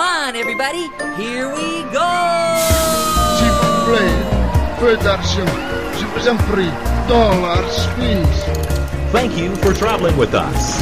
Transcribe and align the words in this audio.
Come 0.00 0.08
on, 0.08 0.34
everybody. 0.34 0.88
Here 1.16 1.46
we 1.54 1.84
go. 1.92 2.10
Je 5.98 6.06
vous 6.14 6.28
en 6.28 6.36
prie. 6.36 6.70
Dollars, 7.06 7.86
please. 7.96 8.44
Thank 9.12 9.36
you 9.36 9.54
for 9.56 9.74
traveling 9.74 10.16
with 10.16 10.34
us. 10.34 10.80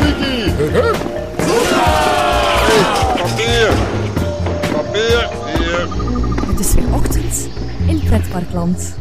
Ricky. 0.00 0.50
Papier! 3.18 3.72
Papier! 4.72 5.28
Hier! 5.46 5.88
Het 6.46 6.60
is 6.60 6.74
weer 6.74 6.94
ochtend 6.94 7.48
in 7.86 8.00
Pretparkland. 8.04 8.96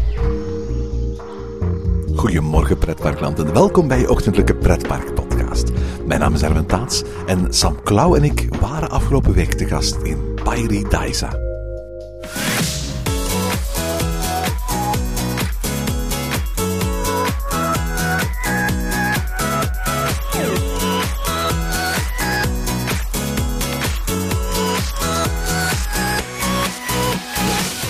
Goedemorgen 2.15 2.77
pretparkland 2.77 3.39
en 3.39 3.53
welkom 3.53 3.87
bij 3.87 3.99
je 3.99 4.09
ochtendelijke 4.09 4.55
pretpark. 4.55 5.16
Mijn 6.07 6.19
naam 6.19 6.33
is 6.33 6.41
Erwin 6.41 6.65
Taats 6.65 7.03
en 7.25 7.53
Sam 7.53 7.83
Klauw 7.83 8.15
en 8.15 8.23
ik 8.23 8.47
waren 8.59 8.89
afgelopen 8.89 9.33
week 9.33 9.53
te 9.53 9.67
gast 9.67 9.95
in 9.95 10.33
Pairi 10.43 10.83
Daisa. 10.89 11.29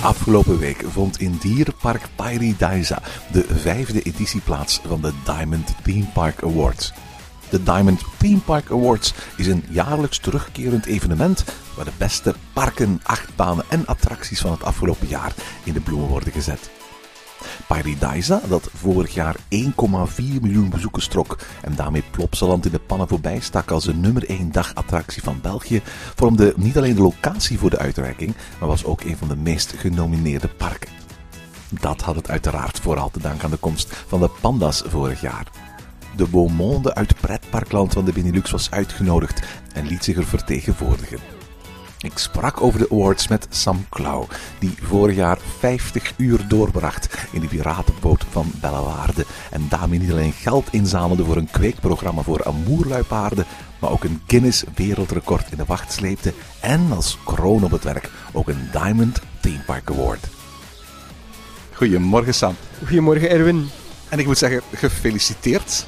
Afgelopen 0.02 0.60
week 0.60 0.84
vond 0.88 1.20
in 1.20 1.38
Dierenpark 1.42 2.08
Pairi 2.16 2.56
Daisa 2.58 3.02
de 3.32 3.46
vijfde 3.50 4.02
editie 4.02 4.42
plaats 4.42 4.82
van 4.88 5.02
de 5.02 5.12
Diamond 5.26 5.76
Theme 5.84 6.08
Park 6.14 6.44
Awards. 6.44 6.94
De 7.50 7.64
Diamond 7.64 8.02
Theme 8.18 8.40
Park 8.40 8.72
Awards 8.72 9.14
is 9.38 9.48
een 9.48 9.64
jaarlijks 9.70 10.18
terugkerend 10.18 10.86
evenement 10.86 11.44
waar 11.76 11.86
de 11.86 11.92
beste 11.98 12.36
parken, 12.54 13.00
achtbanen 13.04 13.66
en 13.70 13.86
attracties 13.86 14.40
van 14.40 14.52
het 14.52 14.64
afgelopen 14.64 15.08
jaar 15.08 15.34
in 15.64 15.74
de 15.74 15.80
bloemen 15.80 16.08
worden 16.08 16.32
gezet. 16.32 16.70
Paradisa, 17.68 18.42
dat 18.48 18.70
vorig 18.74 19.14
jaar 19.14 19.36
1,4 19.36 19.42
miljoen 20.18 20.70
bezoekers 20.70 21.08
trok 21.08 21.38
en 21.62 21.76
daarmee 21.76 22.04
Plopsaland 22.12 22.66
in 22.66 22.72
de 22.72 22.80
pannen 22.80 23.08
voorbij 23.08 23.40
stak 23.40 23.72
als 23.72 23.84
de 23.84 23.94
nummer 23.94 24.30
1 24.30 24.52
dagattractie 24.52 25.24
van 25.24 25.42
België, 25.42 25.82
vormde 26.16 26.54
niet 26.56 26.78
alleen 26.78 26.96
de 26.96 27.02
locatie 27.02 27.60
voor 27.60 27.70
de 27.70 27.78
uitreiking, 27.78 28.36
maar 28.60 28.70
was 28.70 28.86
ook 28.86 29.02
een 29.02 29.18
van 29.18 29.28
de 29.28 29.36
meest 29.36 29.74
genomineerde 29.78 30.48
parken. 30.48 30.92
Dat 31.70 32.02
had 32.02 32.16
het 32.16 32.30
uiteraard 32.30 32.80
vooral 32.80 33.12
te 33.12 33.20
danken 33.20 33.44
aan 33.44 33.52
de 33.52 33.58
komst 33.58 33.96
van 34.08 34.20
de 34.20 34.30
panda's 34.42 34.84
vorig 34.86 35.22
jaar. 35.22 35.67
De 36.18 36.28
Beaumonde 36.28 36.96
uit 36.96 37.22
pretparkland 37.22 37.94
van 37.94 38.06
de 38.06 38.12
Benelux 38.12 38.52
was 38.52 38.72
uitgenodigd 38.72 39.42
en 39.74 39.88
liet 39.88 40.04
zich 40.04 40.18
er 40.18 40.26
vertegenwoordigen. 40.26 41.20
Ik 42.00 42.18
sprak 42.18 42.62
over 42.62 42.80
de 42.80 42.90
awards 42.92 43.28
met 43.28 43.48
Sam 43.50 43.86
Klauw, 43.90 44.28
die 44.60 44.76
vorig 44.82 45.16
jaar 45.16 45.38
50 45.60 46.14
uur 46.18 46.48
doorbracht 46.48 47.28
in 47.32 47.42
de 47.42 47.48
piratenboot 47.48 48.26
van 48.30 48.52
Bellewaarde 48.62 49.26
en 49.52 49.66
daarmee 49.70 50.00
niet 50.00 50.12
alleen 50.12 50.32
geld 50.32 50.68
inzamelde 50.72 51.26
voor 51.26 51.38
een 51.38 51.52
kweekprogramma 51.52 52.22
voor 52.22 52.46
amoerluipaarden, 52.46 53.46
maar 53.80 53.92
ook 53.92 54.04
een 54.04 54.22
Guinness 54.28 54.64
wereldrecord 54.76 55.52
in 55.52 55.58
de 55.58 55.66
wacht 55.66 55.92
sleepte 55.92 56.34
en 56.62 56.92
als 56.92 57.18
kroon 57.26 57.64
op 57.64 57.72
het 57.72 57.84
werk 57.84 58.10
ook 58.34 58.48
een 58.48 58.70
Diamond 58.72 59.20
Theme 59.42 59.64
Park 59.66 59.90
Award. 59.90 60.28
Goedemorgen 61.72 62.34
Sam. 62.34 62.56
Goedemorgen 62.86 63.30
Erwin. 63.30 63.70
En 64.10 64.20
ik 64.20 64.26
moet 64.26 64.38
zeggen, 64.38 64.62
gefeliciteerd. 64.74 65.86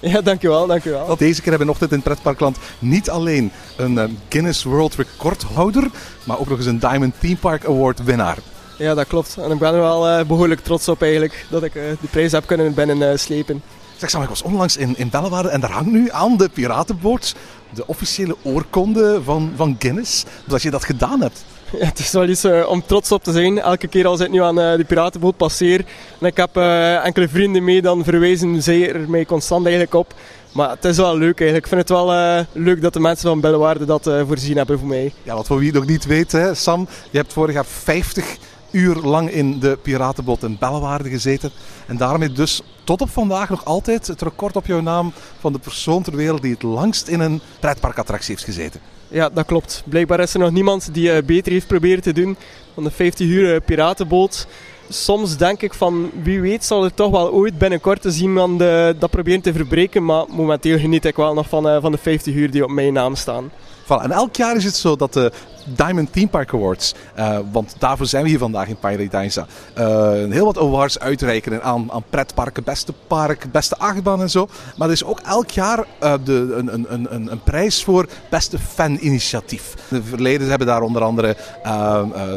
Ja, 0.00 0.20
dankjewel, 0.20 0.66
dankjewel. 0.66 1.06
Want 1.06 1.18
deze 1.18 1.40
keer 1.40 1.50
hebben 1.50 1.66
we 1.66 1.72
ochtend 1.72 1.92
in 1.92 2.02
Pretparkland 2.02 2.56
niet 2.78 3.10
alleen 3.10 3.52
een 3.76 3.98
eh, 3.98 4.04
Guinness 4.28 4.64
World 4.64 4.94
Recordhouder, 4.94 5.90
maar 6.24 6.38
ook 6.38 6.48
nog 6.48 6.58
eens 6.58 6.66
een 6.66 6.78
Diamond 6.78 7.14
Theme 7.18 7.36
Park 7.36 7.64
Award 7.64 8.04
winnaar. 8.04 8.38
Ja, 8.78 8.94
dat 8.94 9.06
klopt. 9.06 9.36
En 9.36 9.50
ik 9.50 9.58
ben 9.58 9.74
er 9.74 9.80
wel 9.80 10.08
eh, 10.08 10.26
behoorlijk 10.26 10.60
trots 10.60 10.88
op 10.88 11.02
eigenlijk, 11.02 11.46
dat 11.50 11.62
ik 11.62 11.74
eh, 11.74 11.82
die 12.00 12.08
prijs 12.10 12.32
heb 12.32 12.46
kunnen 12.46 12.74
binnen 12.74 13.18
slepen. 13.18 13.62
Zeg 13.96 14.10
Sam, 14.10 14.22
ik 14.22 14.28
was 14.28 14.42
onlangs 14.42 14.76
in, 14.76 14.94
in 14.96 15.08
Bellewaarde 15.08 15.48
en 15.48 15.60
daar 15.60 15.70
hangt 15.70 15.90
nu 15.90 16.10
aan 16.10 16.36
de 16.36 16.48
piratenboot 16.48 17.34
de 17.74 17.86
officiële 17.86 18.36
oorkonde 18.42 19.20
van, 19.24 19.52
van 19.56 19.76
Guinness. 19.78 20.24
Dat 20.44 20.62
je 20.62 20.70
dat 20.70 20.84
gedaan 20.84 21.20
hebt. 21.20 21.44
Ja, 21.78 21.86
het 21.92 21.98
is 21.98 22.12
wel 22.12 22.28
iets 22.28 22.44
uh, 22.44 22.68
om 22.68 22.82
trots 22.86 23.12
op 23.12 23.22
te 23.22 23.32
zijn. 23.32 23.60
Elke 23.60 23.88
keer 23.88 24.06
als 24.06 24.20
ik 24.20 24.30
nu 24.30 24.42
aan 24.42 24.58
uh, 24.58 24.76
de 24.76 24.84
piratenboot 24.84 25.36
passeer 25.36 25.84
en 26.20 26.26
ik 26.26 26.36
heb 26.36 26.56
uh, 26.56 27.04
enkele 27.04 27.28
vrienden 27.28 27.64
mee, 27.64 27.82
dan 27.82 28.04
verwijzen 28.04 28.62
zij 28.62 28.92
er 28.92 29.10
mij 29.10 29.24
constant 29.24 29.62
eigenlijk 29.62 29.94
op. 29.94 30.14
Maar 30.52 30.70
het 30.70 30.84
is 30.84 30.96
wel 30.96 31.16
leuk 31.16 31.40
eigenlijk. 31.40 31.64
Ik 31.64 31.66
vind 31.66 31.80
het 31.80 31.88
wel 31.88 32.44
leuk 32.52 32.82
dat 32.82 32.92
de 32.92 33.00
mensen 33.00 33.28
van 33.28 33.40
Bellewaarde 33.40 33.84
dat 33.84 34.02
voorzien 34.26 34.56
hebben 34.56 34.78
voor 34.78 34.88
mij. 34.88 35.12
Ja, 35.22 35.34
wat 35.34 35.46
voor 35.46 35.58
wie 35.58 35.72
nog 35.72 35.86
niet 35.86 36.06
weet, 36.06 36.32
hè, 36.32 36.54
Sam, 36.54 36.88
je 37.10 37.18
hebt 37.18 37.32
vorig 37.32 37.54
jaar 37.54 37.66
50 37.66 38.36
uur 38.70 38.94
lang 38.96 39.30
in 39.30 39.58
de 39.58 39.78
piratenboot 39.82 40.42
in 40.42 40.56
Bellewaarde 40.58 41.08
gezeten. 41.08 41.50
En 41.86 41.96
daarmee 41.96 42.32
dus 42.32 42.62
tot 42.84 43.00
op 43.00 43.10
vandaag 43.10 43.48
nog 43.48 43.64
altijd 43.64 44.06
het 44.06 44.22
record 44.22 44.56
op 44.56 44.66
jouw 44.66 44.80
naam 44.80 45.12
van 45.40 45.52
de 45.52 45.58
persoon 45.58 46.02
ter 46.02 46.16
wereld 46.16 46.42
die 46.42 46.52
het 46.52 46.62
langst 46.62 47.08
in 47.08 47.20
een 47.20 47.40
pretparkattractie 47.60 48.34
heeft 48.34 48.44
gezeten. 48.44 48.80
Ja, 49.10 49.28
dat 49.28 49.46
klopt. 49.46 49.82
Blijkbaar 49.84 50.20
is 50.20 50.34
er 50.34 50.40
nog 50.40 50.50
niemand 50.50 50.94
die 50.94 51.12
uh, 51.12 51.22
beter 51.24 51.52
heeft 51.52 51.66
proberen 51.66 52.02
te 52.02 52.12
doen 52.12 52.36
dan 52.74 52.84
de 52.84 52.90
50 52.90 53.26
uur 53.26 53.54
uh, 53.54 53.60
piratenboot. 53.64 54.46
Soms 54.88 55.36
denk 55.36 55.62
ik 55.62 55.74
van 55.74 56.10
wie 56.22 56.40
weet 56.40 56.64
zal 56.64 56.84
er 56.84 56.94
toch 56.94 57.10
wel 57.10 57.32
ooit 57.32 57.58
binnenkort 57.58 58.04
eens 58.04 58.20
iemand 58.20 58.60
uh, 58.60 58.88
dat 58.98 59.10
proberen 59.10 59.40
te 59.40 59.52
verbreken. 59.52 60.04
Maar 60.04 60.24
momenteel 60.28 60.78
geniet 60.78 61.04
ik 61.04 61.16
wel 61.16 61.34
nog 61.34 61.48
van, 61.48 61.80
van 61.80 61.92
de 61.92 61.98
50 61.98 62.34
uur 62.34 62.50
die 62.50 62.64
op 62.64 62.70
mijn 62.70 62.92
naam 62.92 63.14
staan. 63.14 63.50
En 63.98 64.10
elk 64.10 64.36
jaar 64.36 64.56
is 64.56 64.64
het 64.64 64.76
zo 64.76 64.96
dat 64.96 65.12
de 65.12 65.32
Diamond 65.76 66.12
Theme 66.12 66.28
Park 66.28 66.54
Awards, 66.54 66.94
uh, 67.18 67.38
want 67.52 67.74
daarvoor 67.78 68.06
zijn 68.06 68.22
we 68.22 68.28
hier 68.28 68.38
vandaag 68.38 68.68
in 68.68 68.76
Paradise, 68.76 69.46
uh, 69.78 69.86
heel 70.10 70.44
wat 70.44 70.58
awards 70.58 70.98
uitreiken 70.98 71.62
aan, 71.62 71.92
aan 71.92 72.04
pretparken, 72.10 72.64
beste 72.64 72.92
park, 73.06 73.52
beste 73.52 73.78
achtbaan 73.78 74.20
en 74.20 74.30
zo. 74.30 74.48
Maar 74.76 74.88
er 74.88 74.94
is 74.94 75.04
ook 75.04 75.20
elk 75.20 75.50
jaar 75.50 75.78
uh, 75.78 76.14
de, 76.24 76.54
een, 76.56 76.74
een, 76.74 77.14
een, 77.14 77.32
een 77.32 77.42
prijs 77.42 77.84
voor 77.84 78.08
beste 78.30 78.58
faninitiatief. 78.58 79.74
In 79.90 79.96
het 79.96 80.04
verleden 80.08 80.48
hebben 80.48 80.66
daar 80.66 80.82
onder 80.82 81.02
andere 81.02 81.36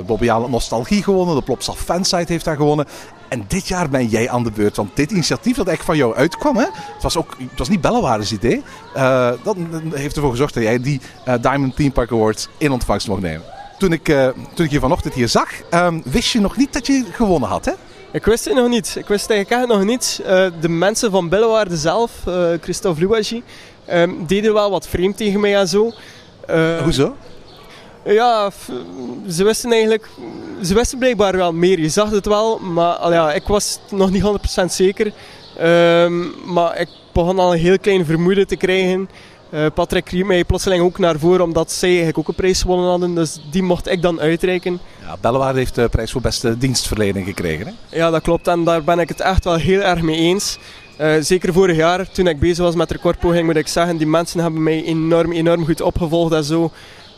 Bobbejaanse 0.06 0.50
Nostalgie 0.50 1.04
gewonnen, 1.04 1.36
de 1.36 1.42
Plopsal 1.42 1.76
Fansite 1.76 2.32
heeft 2.32 2.46
daar 2.46 2.56
gewonnen. 2.56 2.86
En 3.34 3.46
dit 3.48 3.68
jaar 3.68 3.90
ben 3.90 4.08
jij 4.08 4.30
aan 4.30 4.44
de 4.44 4.52
beurt. 4.52 4.76
Want 4.76 4.96
dit 4.96 5.12
initiatief 5.12 5.56
dat 5.56 5.68
echt 5.68 5.86
van 5.86 5.98
jou 5.98 6.16
uitkwam, 6.16 6.56
hè, 6.56 6.66
het, 6.74 7.04
was 7.04 7.18
ook, 7.18 7.36
het 7.40 7.58
was 7.60 7.70
niet 7.70 7.82
Bellewaarde's 7.82 8.32
idee. 8.32 8.64
Uh, 8.96 9.32
dat 9.44 9.56
heeft 9.94 10.16
ervoor 10.16 10.32
gezorgd 10.32 10.54
dat 10.54 10.64
jij 10.64 10.80
die 10.82 11.02
uh, 11.28 11.34
Diamond 11.42 11.76
Theme 11.76 11.92
Park 11.92 12.12
Awards 12.12 12.48
in 12.58 12.72
ontvangst 12.72 13.08
mocht 13.08 13.22
nemen. 13.24 13.46
Toen 13.78 13.92
ik, 13.94 14.10
uh, 14.10 14.28
toen 14.54 14.66
ik 14.66 14.72
je 14.72 14.80
vanochtend 14.80 15.14
hier 15.14 15.28
zag, 15.28 15.50
um, 15.72 16.02
wist 16.06 16.32
je 16.32 16.40
nog 16.40 16.58
niet 16.58 16.74
dat 16.74 16.88
je 16.88 17.06
gewonnen 17.12 17.50
had, 17.50 17.66
hè? 17.66 17.72
Ik 18.12 18.26
wist 18.26 18.46
het 18.46 18.56
nog 18.56 18.70
niet. 18.70 18.96
Ik 18.96 19.08
wist 19.08 19.30
eigenlijk 19.30 19.72
nog 19.72 19.84
niet. 19.84 20.22
de 20.60 20.70
mensen 20.70 21.12
van 21.12 21.30
Bellewaarde 21.30 21.78
zelf, 21.78 22.12
Christophe 22.62 23.02
Louagie, 23.02 23.44
um, 23.92 24.26
deden 24.28 24.54
wel 24.54 24.70
wat 24.70 24.88
vreemd 24.88 25.18
tegen 25.18 25.40
mij 25.40 25.56
en 25.56 25.68
zo. 25.68 25.94
Hoezo? 26.84 27.16
Ja, 28.06 28.52
ze 29.30 29.44
wisten 29.44 29.72
eigenlijk... 29.72 30.10
Ze 30.64 30.74
wisten 30.74 30.98
blijkbaar 30.98 31.38
wel 31.38 31.54
meer. 31.54 31.80
Je 31.80 31.90
zag 31.90 32.10
het 32.10 32.26
wel, 32.26 32.60
maar 32.60 32.94
al 32.94 33.14
ja, 33.14 33.34
ik 33.34 33.48
was 33.48 33.80
nog 33.90 34.12
niet 34.12 34.24
100% 34.62 34.66
zeker. 34.66 35.14
Um, 35.62 36.34
maar 36.46 36.80
ik 36.80 36.88
begon 37.12 37.40
al 37.40 37.54
een 37.54 37.60
heel 37.60 37.80
klein 37.80 38.06
vermoeden 38.06 38.48
te 38.48 38.56
krijgen. 38.56 39.10
Uh, 39.54 39.66
Patrick 39.74 40.10
riep 40.10 40.26
mij 40.26 40.44
plotseling 40.44 40.84
ook 40.84 40.98
naar 40.98 41.20
voren, 41.20 41.44
omdat 41.44 41.72
zij 41.72 41.90
eigenlijk 41.90 42.18
ook 42.18 42.28
een 42.28 42.36
prijs 42.36 42.62
gewonnen 42.62 42.90
hadden. 42.90 43.16
Dus 43.16 43.40
die 43.52 43.64
mocht 43.64 43.88
ik 43.88 44.02
dan 44.02 44.20
uitreiken. 44.20 44.80
Ja, 45.06 45.18
Bellewaarde 45.22 45.60
heeft 45.60 45.76
de 45.76 45.90
prijs 45.90 46.12
voor 46.12 46.22
beste 46.22 46.58
dienstverlening 46.58 47.26
gekregen. 47.26 47.68
Hè? 47.68 47.98
Ja, 47.98 48.10
dat 48.10 48.22
klopt. 48.22 48.48
En 48.48 48.64
daar 48.64 48.84
ben 48.84 49.00
ik 49.00 49.10
het 49.10 49.20
echt 49.20 49.44
wel 49.44 49.56
heel 49.56 49.82
erg 49.82 50.02
mee 50.02 50.18
eens. 50.18 50.58
Uh, 51.02 51.16
zeker 51.20 51.54
vorig 51.54 51.76
jaar, 51.76 52.12
toen 52.12 52.28
ik 52.28 52.40
bezig 52.40 52.64
was 52.64 52.76
met 52.76 52.92
recordpoging, 52.92 53.46
moet 53.46 53.56
ik 53.56 53.68
zeggen, 53.68 53.98
die 53.98 54.08
mensen 54.08 54.40
hebben 54.40 54.64
mij 54.64 54.84
enorm, 54.84 55.32
enorm 55.32 55.66
goed 55.66 55.82
opgevolgd 55.82 56.34
en 56.34 56.44
zo. 56.44 56.72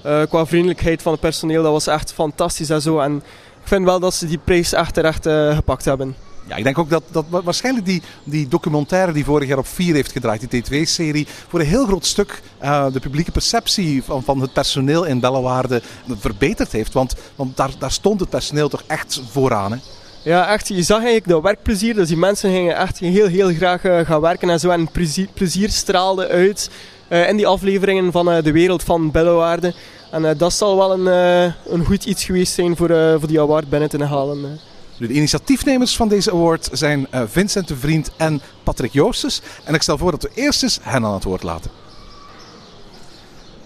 Uh, 0.06 0.22
qua 0.29 0.46
vriendelijkheid 0.46 1.02
van 1.02 1.11
het 1.11 1.22
personeel, 1.22 1.64
dat 1.64 1.72
was 1.72 1.88
echt 1.88 2.14
fantastisch 2.14 2.70
en 2.70 2.81
zo. 2.81 2.99
En 2.99 3.16
ik 3.61 3.67
vind 3.67 3.85
wel 3.85 3.99
dat 3.99 4.14
ze 4.14 4.28
die 4.28 4.40
prijs 4.43 4.73
echt 4.73 4.93
terecht 4.93 5.28
gepakt 5.55 5.85
hebben. 5.85 6.16
Ja, 6.47 6.55
ik 6.55 6.63
denk 6.63 6.77
ook 6.77 6.89
dat, 6.89 7.03
dat 7.11 7.25
waarschijnlijk 7.29 7.85
die, 7.85 8.01
die 8.23 8.47
documentaire 8.47 9.11
die 9.11 9.25
vorig 9.25 9.47
jaar 9.47 9.57
op 9.57 9.67
4 9.67 9.93
heeft 9.93 10.11
gedraaid, 10.11 10.49
die 10.49 10.63
T2-serie, 10.63 11.27
voor 11.47 11.59
een 11.59 11.65
heel 11.65 11.85
groot 11.85 12.05
stuk 12.05 12.41
uh, 12.63 12.85
de 12.91 12.99
publieke 12.99 13.31
perceptie 13.31 14.03
van, 14.03 14.23
van 14.23 14.41
het 14.41 14.53
personeel 14.53 15.03
in 15.03 15.19
Bellewaarde 15.19 15.81
verbeterd 16.19 16.71
heeft. 16.71 16.93
Want, 16.93 17.15
want 17.35 17.57
daar, 17.57 17.71
daar 17.79 17.91
stond 17.91 18.19
het 18.19 18.29
personeel 18.29 18.69
toch 18.69 18.83
echt 18.87 19.21
vooraan. 19.29 19.71
Hè? 19.71 19.77
Ja, 20.23 20.47
echt. 20.47 20.67
Je 20.67 20.83
zag 20.83 20.97
eigenlijk 20.97 21.27
dat 21.27 21.41
werkplezier. 21.41 21.95
Dus 21.95 22.07
die 22.07 22.17
mensen 22.17 22.51
gingen 22.51 22.75
echt 22.75 22.99
heel, 22.99 23.27
heel 23.27 23.53
graag 23.53 23.83
uh, 23.83 23.99
gaan 23.99 24.21
werken 24.21 24.49
en 24.49 24.59
zo. 24.59 24.69
En 24.69 24.89
plezier, 25.33 25.69
straalde 25.69 26.27
uit 26.27 26.69
uh, 27.09 27.29
in 27.29 27.37
die 27.37 27.47
afleveringen 27.47 28.11
van 28.11 28.25
de 28.25 28.51
wereld 28.51 28.83
van 28.83 29.11
Bellewaarde. 29.11 29.73
En 30.11 30.37
dat 30.37 30.53
zal 30.53 30.77
wel 30.77 30.93
een, 30.93 31.05
een 31.67 31.85
goed 31.85 32.05
iets 32.05 32.23
geweest 32.23 32.53
zijn 32.53 32.75
voor, 32.75 32.89
voor 33.19 33.27
die 33.27 33.41
award 33.41 33.69
binnen 33.69 33.89
te 33.89 34.03
halen. 34.03 34.59
De 34.97 35.07
initiatiefnemers 35.07 35.95
van 35.95 36.07
deze 36.07 36.31
award 36.31 36.69
zijn 36.71 37.07
Vincent 37.25 37.67
de 37.67 37.75
Vriend 37.75 38.11
en 38.17 38.41
Patrick 38.63 38.93
Joostes. 38.93 39.41
En 39.63 39.73
ik 39.73 39.81
stel 39.81 39.97
voor 39.97 40.11
dat 40.11 40.23
we 40.23 40.29
eerst 40.33 40.63
eens 40.63 40.79
hen 40.81 41.05
aan 41.05 41.13
het 41.13 41.23
woord 41.23 41.43
laten. 41.43 41.71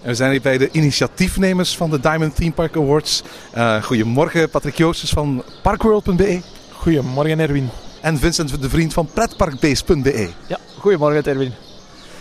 En 0.02 0.08
we 0.08 0.14
zijn 0.14 0.30
hier 0.30 0.40
bij 0.40 0.58
de 0.58 0.70
initiatiefnemers 0.70 1.76
van 1.76 1.90
de 1.90 2.00
Diamond 2.00 2.36
Theme 2.36 2.52
Park 2.52 2.76
Awards. 2.76 3.22
Uh, 3.56 3.82
goedemorgen, 3.82 4.50
Patrick 4.50 4.76
Joosters 4.76 5.10
van 5.10 5.44
Parkworld.be. 5.62 6.40
Goedemorgen, 6.72 7.40
Erwin. 7.40 7.68
En 8.00 8.18
Vincent 8.18 8.62
de 8.62 8.68
Vriend 8.68 8.92
van 8.92 9.08
Pretparkbase.be. 9.14 10.28
Ja, 10.46 10.58
goedemorgen, 10.78 11.24
Erwin. 11.24 11.52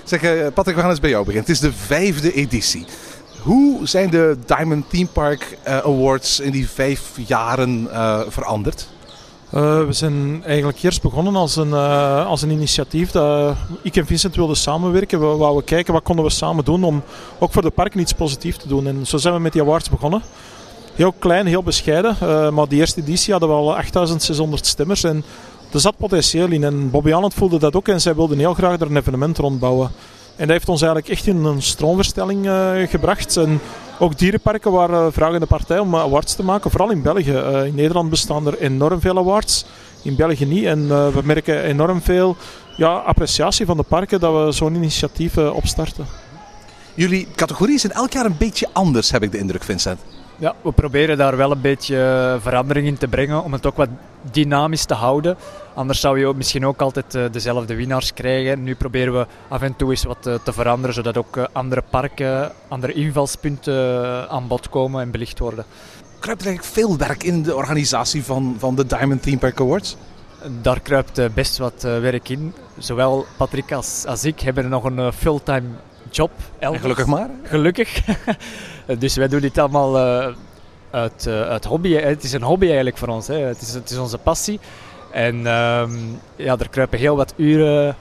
Zeg, 0.04 0.24
uh, 0.24 0.48
Patrick, 0.54 0.76
we 0.76 0.82
gaan 0.82 0.90
eens 0.90 1.00
bij 1.00 1.10
jou 1.10 1.26
beginnen. 1.26 1.50
Het 1.50 1.62
is 1.62 1.70
de 1.70 1.74
vijfde 1.74 2.34
editie. 2.34 2.86
Hoe 3.42 3.88
zijn 3.88 4.10
de 4.10 4.38
Diamond 4.46 4.90
Theme 4.90 5.08
Park 5.08 5.58
uh, 5.68 5.78
Awards 5.78 6.40
in 6.40 6.52
die 6.52 6.70
vijf 6.70 7.02
jaren 7.16 7.88
veranderd? 8.30 8.88
Uh, 9.54 9.86
we 9.86 9.94
zijn 9.94 10.44
eigenlijk 10.46 10.84
eerst 10.84 11.02
begonnen 11.02 11.36
als 11.36 11.56
een, 11.56 11.70
uh, 11.70 12.26
als 12.26 12.42
een 12.42 12.50
initiatief 12.50 13.12
dat 13.12 13.56
ik 13.82 13.96
en 13.96 14.06
Vincent 14.06 14.36
wilden 14.36 14.56
samenwerken. 14.56 15.20
We 15.20 15.26
wouden 15.26 15.64
kijken 15.64 15.94
wat 15.94 16.04
konden 16.04 16.26
we 16.26 16.32
samen 16.32 16.66
doen 16.66 16.84
om 16.84 17.04
ook 17.40 17.52
voor 17.52 17.62
de 17.62 17.70
parken 17.70 18.00
iets 18.00 18.14
positiefs 18.14 18.58
te 18.58 18.68
doen. 18.68 18.88
En 18.88 19.06
zo 19.06 19.18
zijn 19.18 19.34
we 19.34 19.40
met 19.40 19.54
die 19.54 19.62
awards 19.62 19.90
begonnen. 19.90 20.22
Heel 20.96 21.14
klein, 21.20 21.46
heel 21.46 21.64
bescheiden. 21.64 22.16
Uh, 22.24 22.50
maar 22.50 22.68
die 22.68 22.80
eerste 22.80 23.02
editie 23.02 23.32
hadden 23.32 23.50
we 23.50 23.56
al 23.56 23.76
8600 23.76 24.66
stemmers. 24.66 25.04
En 25.04 25.24
er 25.72 25.80
zat 25.80 25.98
potentieel 25.98 26.52
in. 26.52 26.64
En 26.64 26.90
Bobby 26.90 27.14
Allen 27.14 27.32
voelde 27.32 27.60
dat 27.60 27.76
ook 27.76 27.88
en 27.88 28.02
zij 28.02 28.16
wilden 28.16 28.38
heel 28.38 28.54
graag 28.54 28.80
er 28.80 28.90
een 28.90 28.98
evenement 28.98 29.38
rondbouwen. 29.38 29.92
En 30.40 30.46
dat 30.46 30.56
heeft 30.56 30.70
ons 30.70 30.82
eigenlijk 30.82 31.12
echt 31.12 31.28
in 31.28 31.44
een 31.44 31.62
stroomverstelling 31.62 32.50
gebracht. 32.90 33.38
En 33.38 33.60
ook 34.00 34.18
dierenparken 34.18 34.72
waren 34.72 35.14
vragende 35.14 35.46
partij 35.46 35.80
om 35.80 35.96
awards 35.96 36.36
te 36.36 36.44
maken, 36.44 36.72
vooral 36.72 36.92
in 36.92 37.02
België. 37.02 37.32
Uh, 37.32 37.66
in 37.66 37.76
Nederland 37.76 38.10
bestaan 38.10 38.48
er 38.48 38.60
enorm 38.60 39.02
veel 39.02 39.18
awards, 39.18 39.66
in 40.02 40.16
België 40.16 40.46
niet. 40.46 40.66
En 40.66 40.80
uh, 40.80 41.08
we 41.08 41.22
merken 41.24 41.64
enorm 41.64 42.02
veel 42.02 42.36
ja, 42.78 42.94
appreciatie 42.94 43.66
van 43.66 43.78
de 43.78 43.84
parken 43.84 44.20
dat 44.20 44.46
we 44.46 44.52
zo'n 44.52 44.76
initiatief 44.76 45.38
uh, 45.38 45.56
opstarten. 45.56 46.06
Jullie 46.94 47.28
categorieën 47.36 47.80
zijn 47.80 47.94
elk 47.94 48.12
jaar 48.12 48.26
een 48.26 48.38
beetje 48.38 48.68
anders, 48.74 49.12
heb 49.12 49.24
ik 49.24 49.32
de 49.32 49.38
indruk, 49.38 49.64
Vincent. 49.64 50.00
Ja, 50.38 50.56
we 50.62 50.72
proberen 50.72 51.18
daar 51.18 51.38
wel 51.38 51.52
een 51.52 51.62
beetje 51.62 52.38
verandering 52.42 52.88
in 52.88 52.98
te 52.98 53.08
brengen 53.08 53.44
om 53.44 53.54
het 53.54 53.66
ook 53.66 53.76
wat 53.76 53.90
dynamisch 54.32 54.86
te 54.86 54.94
houden. 54.94 55.38
Anders 55.80 56.00
zou 56.00 56.20
je 56.20 56.26
ook 56.28 56.36
misschien 56.36 56.66
ook 56.66 56.82
altijd 56.82 57.16
eh, 57.16 57.24
dezelfde 57.32 57.76
winnaars 57.76 58.14
krijgen. 58.14 58.64
Nu 58.64 58.76
proberen 58.76 59.14
we 59.14 59.28
af 59.48 59.62
en 59.62 59.76
toe 59.76 59.90
eens 59.90 60.04
wat 60.04 60.28
eh, 60.28 60.34
te 60.44 60.54
veranderen, 60.54 60.96
zodat 60.96 61.18
ook 61.18 61.38
eh, 61.38 61.44
andere 61.52 61.84
parken, 61.90 62.52
andere 62.68 62.94
invalspunten 62.94 64.30
aan 64.30 64.48
bod 64.48 64.70
komen 64.70 65.02
en 65.02 65.12
belicht 65.12 65.40
worden. 65.40 65.66
Kruipt 66.20 66.42
er 66.42 66.48
eigenlijk 66.48 66.76
veel 66.76 66.98
werk 66.98 67.24
in 67.24 67.44
de 67.44 67.56
organisatie 67.56 68.24
van, 68.24 68.56
van 68.58 68.76
de 68.76 68.86
Diamond 68.86 69.24
Theme 69.24 69.38
Park 69.38 69.60
Awards? 69.60 69.96
Daar 70.62 70.80
kruipt 70.80 71.34
best 71.34 71.58
wat 71.58 71.82
werk 71.82 72.30
in. 72.30 72.54
Zowel 72.78 73.26
Patrick 73.38 73.72
als, 73.72 74.06
als 74.08 74.26
ik 74.26 74.40
hebben 74.40 74.70
nog 74.70 74.84
een 74.84 75.14
fulltime 75.14 75.68
job. 76.12 76.32
Gelukkig 76.60 77.06
maar. 77.06 77.30
Gelukkig. 77.44 78.02
dus 79.00 79.16
wij 79.16 79.28
doen 79.28 79.42
dit 79.42 79.58
allemaal 79.58 79.98
uit, 80.92 81.28
uit 81.28 81.66
hobby. 81.66 81.94
Het 81.94 82.24
is 82.24 82.34
een 82.34 82.44
hobby 82.44 82.66
eigenlijk 82.66 82.98
voor 82.98 83.08
ons. 83.08 83.28
Hè. 83.28 83.38
Het, 83.38 83.62
is, 83.62 83.74
het 83.74 83.90
is 83.90 83.98
onze 83.98 84.18
passie. 84.18 84.60
En 85.12 85.36
um, 85.36 86.20
ja, 86.36 86.58
er 86.58 86.70
kruipen 86.70 87.00
heel 87.00 87.16
wat 87.16 87.34
uren 87.36 87.96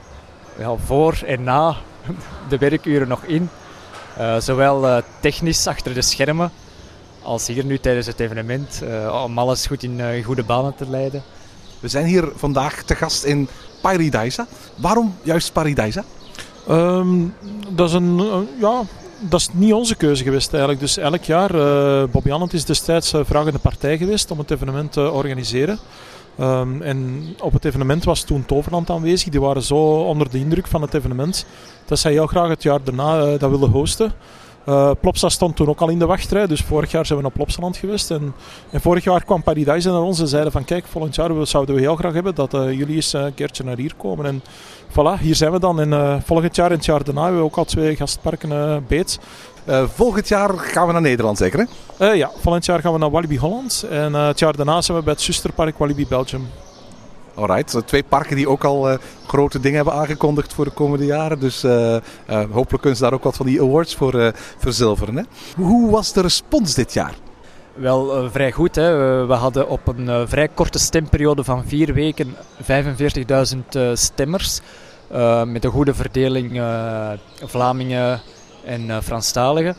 ja, 0.57 0.75
voor 0.85 1.21
en 1.25 1.43
na 1.43 1.75
de 2.49 2.57
werkuren 2.57 3.07
nog 3.07 3.23
in. 3.23 3.49
Uh, 4.19 4.39
zowel 4.39 4.85
uh, 4.85 4.97
technisch 5.19 5.67
achter 5.67 5.93
de 5.93 6.01
schermen 6.01 6.51
als 7.21 7.47
hier 7.47 7.65
nu 7.65 7.79
tijdens 7.79 8.07
het 8.07 8.19
evenement. 8.19 8.81
Uh, 8.83 9.21
om 9.23 9.37
alles 9.37 9.65
goed 9.65 9.83
in, 9.83 9.99
in, 9.99 10.23
goede 10.23 10.43
banen 10.43 10.75
te 10.75 10.89
leiden. 10.89 11.23
We 11.79 11.87
zijn 11.87 12.05
hier 12.05 12.31
vandaag 12.35 12.83
te 12.83 12.95
gast 12.95 13.23
in 13.23 13.47
Paradisa. 13.81 14.47
Waarom 14.75 15.15
juist 15.23 15.53
Paradisa? 15.53 16.03
Um, 16.69 17.33
dat 17.69 17.87
is 17.87 17.93
een, 17.93 18.47
ja, 18.59 18.83
dat 19.19 19.39
is 19.39 19.49
niet 19.51 19.73
onze 19.73 19.95
keuze 19.95 20.23
geweest 20.23 20.49
eigenlijk. 20.49 20.81
Dus 20.81 20.97
elk 20.97 21.23
jaar, 21.23 21.55
uh, 21.55 22.03
Bobby 22.11 22.31
Annett 22.31 22.53
is 22.53 22.65
destijds 22.65 23.13
uh, 23.13 23.21
vragende 23.23 23.59
partij 23.59 23.97
geweest 23.97 24.31
om 24.31 24.37
het 24.37 24.51
evenement 24.51 24.91
te 24.91 25.11
organiseren. 25.11 25.79
Um, 26.41 26.81
en 26.81 27.27
op 27.41 27.53
het 27.53 27.65
evenement 27.65 28.03
was 28.03 28.23
toen 28.23 28.45
Toverland 28.45 28.89
aanwezig. 28.89 29.29
Die 29.29 29.41
waren 29.41 29.61
zo 29.61 29.75
onder 30.03 30.29
de 30.29 30.37
indruk 30.37 30.67
van 30.67 30.81
het 30.81 30.93
evenement 30.93 31.45
dat 31.85 31.99
zij 31.99 32.11
heel 32.11 32.27
graag 32.27 32.49
het 32.49 32.63
jaar 32.63 32.83
daarna 32.83 33.17
uh, 33.17 33.39
dat 33.39 33.49
wilden 33.49 33.69
hosten. 33.69 34.13
Uh, 34.67 34.91
Plopsa 35.01 35.29
stond 35.29 35.55
toen 35.55 35.67
ook 35.67 35.81
al 35.81 35.89
in 35.89 35.99
de 35.99 36.05
wachtrij, 36.05 36.47
dus 36.47 36.61
vorig 36.61 36.91
jaar 36.91 37.05
zijn 37.05 37.17
we 37.17 37.23
naar 37.23 37.33
Plopsaland 37.33 37.77
geweest. 37.77 38.11
En, 38.11 38.33
en 38.71 38.81
vorig 38.81 39.03
jaar 39.03 39.23
kwam 39.23 39.43
Paradise 39.43 39.89
naar 39.89 40.01
ons 40.01 40.19
en 40.19 40.27
zeiden 40.27 40.51
van 40.51 40.65
kijk, 40.65 40.85
volgend 40.85 41.15
jaar 41.15 41.47
zouden 41.47 41.75
we 41.75 41.81
heel 41.81 41.95
graag 41.95 42.13
hebben 42.13 42.35
dat 42.35 42.53
uh, 42.53 42.71
jullie 42.71 42.95
eens 42.95 43.13
een 43.13 43.33
keertje 43.33 43.63
naar 43.63 43.77
hier 43.77 43.93
komen. 43.97 44.25
En 44.25 44.41
voilà, 44.89 45.21
hier 45.21 45.35
zijn 45.35 45.51
we 45.51 45.59
dan. 45.59 45.79
En 45.79 46.21
volgend 46.25 46.55
jaar 46.55 46.71
en 46.71 46.75
het 46.75 46.85
jaar 46.85 47.03
daarna 47.03 47.21
hebben 47.21 47.39
we 47.39 47.45
ook 47.45 47.57
al 47.57 47.65
twee 47.65 47.95
gastparken 47.95 48.83
beet. 48.87 49.19
Uh, 49.65 49.83
volgend 49.93 50.27
jaar 50.27 50.49
gaan 50.49 50.87
we 50.87 50.93
naar 50.93 51.01
Nederland, 51.01 51.37
zeker 51.37 51.59
hè? 51.59 51.65
Uh, 52.07 52.17
ja, 52.17 52.31
volgend 52.41 52.65
jaar 52.65 52.79
gaan 52.79 52.93
we 52.93 52.99
naar 52.99 53.09
Walibi 53.09 53.39
Holland. 53.39 53.85
En 53.89 54.11
uh, 54.11 54.27
het 54.27 54.39
jaar 54.39 54.55
daarna 54.55 54.81
zijn 54.81 54.97
we 54.97 55.03
bij 55.03 55.13
het 55.13 55.21
zusterpark 55.21 55.77
Walibi 55.77 56.07
Belgium. 56.07 56.47
Alright, 57.35 57.81
twee 57.85 58.03
parken 58.03 58.35
die 58.35 58.49
ook 58.49 58.63
al 58.63 58.97
grote 59.27 59.59
dingen 59.59 59.75
hebben 59.75 59.93
aangekondigd 59.93 60.53
voor 60.53 60.65
de 60.65 60.71
komende 60.71 61.05
jaren. 61.05 61.39
Dus 61.39 61.61
hopelijk 62.27 62.81
kunnen 62.81 62.95
ze 62.95 63.03
daar 63.03 63.13
ook 63.13 63.23
wat 63.23 63.35
van 63.35 63.45
die 63.45 63.61
awards 63.61 63.95
voor 63.95 64.33
verzilveren. 64.57 65.15
Hè? 65.15 65.23
Hoe 65.55 65.91
was 65.91 66.13
de 66.13 66.21
respons 66.21 66.73
dit 66.73 66.93
jaar? 66.93 67.13
Wel 67.73 68.29
vrij 68.29 68.51
goed. 68.51 68.75
Hè. 68.75 69.25
We 69.25 69.33
hadden 69.33 69.69
op 69.69 69.87
een 69.87 70.27
vrij 70.27 70.47
korte 70.47 70.79
stemperiode 70.79 71.43
van 71.43 71.63
vier 71.65 71.93
weken 71.93 72.35
45.000 72.61 73.93
stemmers. 73.93 74.59
met 75.45 75.63
een 75.63 75.71
goede 75.71 75.93
verdeling 75.93 76.61
Vlamingen, 77.45 78.21
en 78.63 78.81
uh, 78.81 78.97
Franstaligen. 79.01 79.75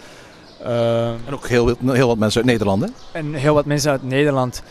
Uh, 0.62 1.08
en 1.08 1.32
ook 1.32 1.48
heel, 1.48 1.76
heel 1.86 2.06
wat 2.06 2.18
mensen 2.18 2.40
uit 2.40 2.50
Nederland, 2.50 2.82
hè? 2.82 2.88
En 3.12 3.34
heel 3.34 3.54
wat 3.54 3.64
mensen 3.64 3.90
uit 3.90 4.02
Nederland. 4.02 4.62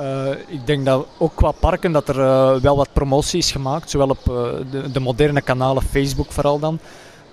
Uh, 0.00 0.30
ik 0.46 0.66
denk 0.66 0.84
dat 0.84 1.06
ook 1.18 1.34
qua 1.34 1.50
parken 1.50 1.92
dat 1.92 2.08
er 2.08 2.16
wel 2.60 2.76
wat 2.76 2.92
promotie 2.92 3.38
is 3.38 3.52
gemaakt, 3.52 3.90
zowel 3.90 4.08
op 4.08 4.24
de, 4.70 4.90
de, 4.90 5.00
moderne 5.00 5.40
kanalen, 5.40 5.82
Facebook 5.82 6.32
vooral 6.32 6.58
dan. 6.58 6.78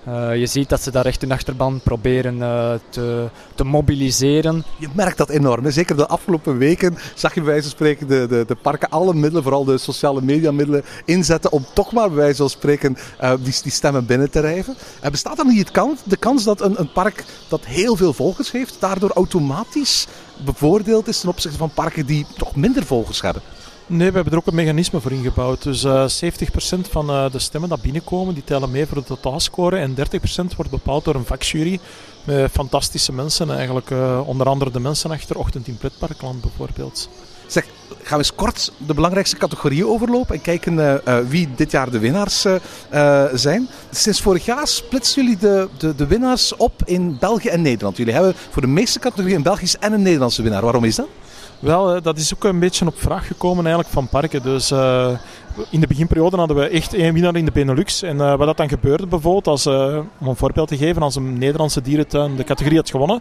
Uh, 0.08 0.36
je 0.36 0.46
ziet 0.46 0.68
dat 0.68 0.82
ze 0.82 0.90
daar 0.90 1.06
echt 1.06 1.20
hun 1.20 1.32
achterban 1.32 1.80
proberen 1.80 2.36
uh, 2.36 2.72
te, 2.88 3.28
te, 3.54 3.64
mobiliseren. 3.64 4.64
Je 4.78 4.88
merkt 4.92 5.18
dat 5.18 5.28
enorm. 5.28 5.70
Zeker 5.70 5.96
de 5.96 6.06
afgelopen 6.06 6.58
weken 6.58 6.98
zag 7.14 7.34
je 7.34 7.40
bij 7.40 7.52
wijze 7.52 7.68
spreken 7.68 8.06
de, 8.06 8.26
de, 8.28 8.44
de 8.46 8.54
parken 8.54 8.88
alle 8.88 9.14
middelen, 9.14 9.42
vooral 9.42 9.64
de 9.64 9.78
sociale 9.78 10.22
media 10.22 10.50
middelen, 10.50 10.84
inzetten 11.04 11.52
om 11.52 11.66
toch 11.72 11.92
maar 11.92 12.08
bij 12.08 12.16
wijze 12.16 12.36
van 12.36 12.50
spreken 12.50 12.96
uh, 13.22 13.32
die, 13.40 13.54
die, 13.62 13.72
stemmen 13.72 14.06
binnen 14.06 14.30
te 14.30 14.40
rijven. 14.40 14.74
En 15.00 15.10
bestaat 15.10 15.36
dan 15.36 15.46
niet 15.46 15.58
het 15.58 15.70
kans, 15.70 16.00
de 16.04 16.16
kans 16.16 16.44
dat 16.44 16.60
een, 16.60 16.80
een 16.80 16.92
park 16.92 17.24
dat 17.48 17.64
heel 17.64 17.96
veel 17.96 18.12
volgers 18.12 18.50
heeft, 18.50 18.76
daardoor 18.80 19.10
automatisch 19.10 20.06
bevoordeeld 20.44 21.08
is 21.08 21.20
ten 21.20 21.28
opzichte 21.28 21.58
van 21.58 21.70
parken 21.70 22.06
die 22.06 22.26
toch 22.36 22.56
minder 22.56 22.84
volgers 22.84 23.20
hebben? 23.20 23.42
Nee, 23.88 24.08
we 24.08 24.14
hebben 24.14 24.32
er 24.32 24.38
ook 24.38 24.46
een 24.46 24.54
mechanisme 24.54 25.00
voor 25.00 25.12
ingebouwd. 25.12 25.62
Dus 25.62 25.84
uh, 25.84 26.06
70% 26.24 26.90
van 26.90 27.10
uh, 27.10 27.30
de 27.30 27.38
stemmen 27.38 27.68
die 27.68 27.78
binnenkomen, 27.78 28.34
die 28.34 28.44
tellen 28.44 28.70
mee 28.70 28.86
voor 28.86 28.96
de 28.96 29.04
totaalscore. 29.04 29.76
En 29.76 29.94
30% 29.94 29.96
wordt 30.56 30.70
bepaald 30.70 31.04
door 31.04 31.14
een 31.14 31.24
vakjury 31.24 31.80
met 32.24 32.50
fantastische 32.50 33.12
mensen. 33.12 33.50
Eigenlijk 33.50 33.90
uh, 33.90 34.20
onder 34.28 34.48
andere 34.48 34.70
de 34.70 34.80
mensen 34.80 35.10
achter 35.10 35.38
Ochtend 35.38 35.66
in 35.66 35.76
Pretparkland 35.76 36.40
bijvoorbeeld. 36.40 37.08
Zeg, 37.46 37.64
gaan 37.88 38.18
we 38.18 38.24
eens 38.24 38.34
kort 38.34 38.72
de 38.86 38.94
belangrijkste 38.94 39.36
categorieën 39.36 39.86
overlopen 39.86 40.34
en 40.34 40.40
kijken 40.40 41.00
wie 41.28 41.48
dit 41.56 41.70
jaar 41.70 41.90
de 41.90 41.98
winnaars 41.98 42.46
zijn. 43.32 43.68
Sinds 43.90 44.20
vorig 44.20 44.44
jaar 44.44 44.66
splitsen 44.66 45.22
jullie 45.22 45.38
de, 45.38 45.68
de, 45.78 45.94
de, 45.94 46.06
winnaars 46.06 46.56
op 46.56 46.82
in 46.84 47.16
België 47.20 47.48
en 47.48 47.62
Nederland. 47.62 47.96
Jullie 47.96 48.14
hebben 48.14 48.34
voor 48.50 48.62
de 48.62 48.68
meeste 48.68 48.98
categorieën 48.98 49.36
een 49.36 49.42
Belgische 49.42 49.78
en 49.78 49.92
een 49.92 50.02
Nederlandse 50.02 50.42
winnaar. 50.42 50.62
Waarom 50.62 50.84
is 50.84 50.96
dat? 50.96 51.08
Wel, 51.58 52.02
dat 52.02 52.18
is 52.18 52.34
ook 52.34 52.44
een 52.44 52.58
beetje 52.58 52.86
op 52.86 52.98
vraag 52.98 53.26
gekomen 53.26 53.64
eigenlijk 53.64 53.94
van 53.94 54.08
parken. 54.08 54.42
Dus 54.42 54.72
uh, 54.72 55.10
in 55.70 55.80
de 55.80 55.86
beginperiode 55.86 56.36
hadden 56.36 56.56
we 56.56 56.68
echt 56.68 56.94
één 56.94 57.12
winnaar 57.12 57.36
in 57.36 57.44
de 57.44 57.50
Benelux. 57.50 58.02
En 58.02 58.16
uh, 58.16 58.34
wat 58.34 58.46
dat 58.46 58.56
dan 58.56 58.68
gebeurde 58.68 59.06
bijvoorbeeld, 59.06 59.46
als, 59.46 59.66
om 59.66 60.26
een 60.26 60.36
voorbeeld 60.36 60.68
te 60.68 60.76
geven, 60.76 61.02
als 61.02 61.16
een 61.16 61.38
Nederlandse 61.38 61.82
dierentuin 61.82 62.36
de 62.36 62.44
categorie 62.44 62.78
had 62.78 62.90
gewonnen, 62.90 63.20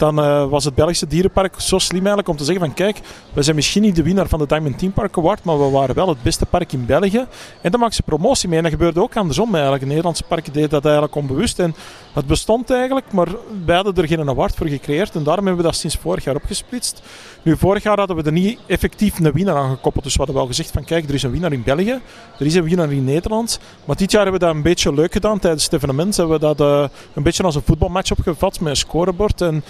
dan 0.00 0.18
uh, 0.18 0.48
was 0.48 0.64
het 0.64 0.74
Belgische 0.74 1.06
dierenpark 1.06 1.60
zo 1.60 1.78
slim 1.78 1.98
eigenlijk 1.98 2.28
om 2.28 2.36
te 2.36 2.44
zeggen 2.44 2.64
van 2.64 2.74
kijk, 2.74 3.00
we 3.32 3.42
zijn 3.42 3.56
misschien 3.56 3.82
niet 3.82 3.96
de 3.96 4.02
winnaar 4.02 4.28
van 4.28 4.38
de 4.38 4.46
Diamond 4.46 4.78
Team 4.78 4.92
Park 4.92 5.18
Award, 5.18 5.44
maar 5.44 5.58
we 5.58 5.70
waren 5.70 5.94
wel 5.94 6.08
het 6.08 6.22
beste 6.22 6.46
park 6.46 6.72
in 6.72 6.86
België. 6.86 7.26
En 7.62 7.70
dan 7.70 7.80
maakten 7.80 7.96
ze 7.96 8.02
promotie 8.02 8.48
mee. 8.48 8.56
En 8.56 8.62
dat 8.62 8.72
gebeurde 8.72 9.00
ook 9.00 9.16
andersom 9.16 9.52
eigenlijk. 9.52 9.82
Een 9.82 9.88
Nederlandse 9.88 10.24
park 10.24 10.54
deed 10.54 10.70
dat 10.70 10.84
eigenlijk 10.84 11.14
onbewust. 11.14 11.58
En 11.58 11.74
het 12.12 12.26
bestond 12.26 12.70
eigenlijk, 12.70 13.12
maar 13.12 13.28
wij 13.64 13.74
hadden 13.74 13.94
er 13.94 14.06
geen 14.06 14.28
award 14.28 14.54
voor 14.54 14.66
gecreëerd. 14.66 15.14
En 15.14 15.22
daarom 15.22 15.46
hebben 15.46 15.64
we 15.64 15.70
dat 15.70 15.78
sinds 15.78 15.96
vorig 15.96 16.24
jaar 16.24 16.34
opgesplitst. 16.34 17.02
Nu, 17.42 17.56
vorig 17.56 17.82
jaar 17.82 17.98
hadden 17.98 18.16
we 18.16 18.22
er 18.22 18.32
niet 18.32 18.58
effectief 18.66 19.18
een 19.18 19.32
winnaar 19.32 19.56
aan 19.56 19.70
gekoppeld. 19.70 20.04
Dus 20.04 20.12
we 20.12 20.18
hadden 20.18 20.36
wel 20.36 20.46
gezegd 20.46 20.70
van 20.70 20.84
kijk, 20.84 21.08
er 21.08 21.14
is 21.14 21.22
een 21.22 21.30
winnaar 21.30 21.52
in 21.52 21.62
België, 21.62 22.00
er 22.38 22.46
is 22.46 22.54
een 22.54 22.64
winnaar 22.64 22.92
in 22.92 23.04
Nederland. 23.04 23.60
Maar 23.84 23.96
dit 23.96 24.10
jaar 24.10 24.22
hebben 24.22 24.40
we 24.40 24.46
dat 24.46 24.54
een 24.54 24.62
beetje 24.62 24.94
leuk 24.94 25.12
gedaan. 25.12 25.38
Tijdens 25.38 25.64
het 25.64 25.72
evenement 25.72 26.16
hebben 26.16 26.40
we 26.40 26.54
dat 26.54 26.60
uh, 26.60 26.88
een 27.14 27.22
beetje 27.22 27.42
als 27.42 27.54
een 27.54 27.62
voetbalmatch 27.64 28.10
opgevat 28.10 28.60
met 28.60 28.70
een 28.70 28.76
scorebord. 28.76 29.40
En 29.40 29.64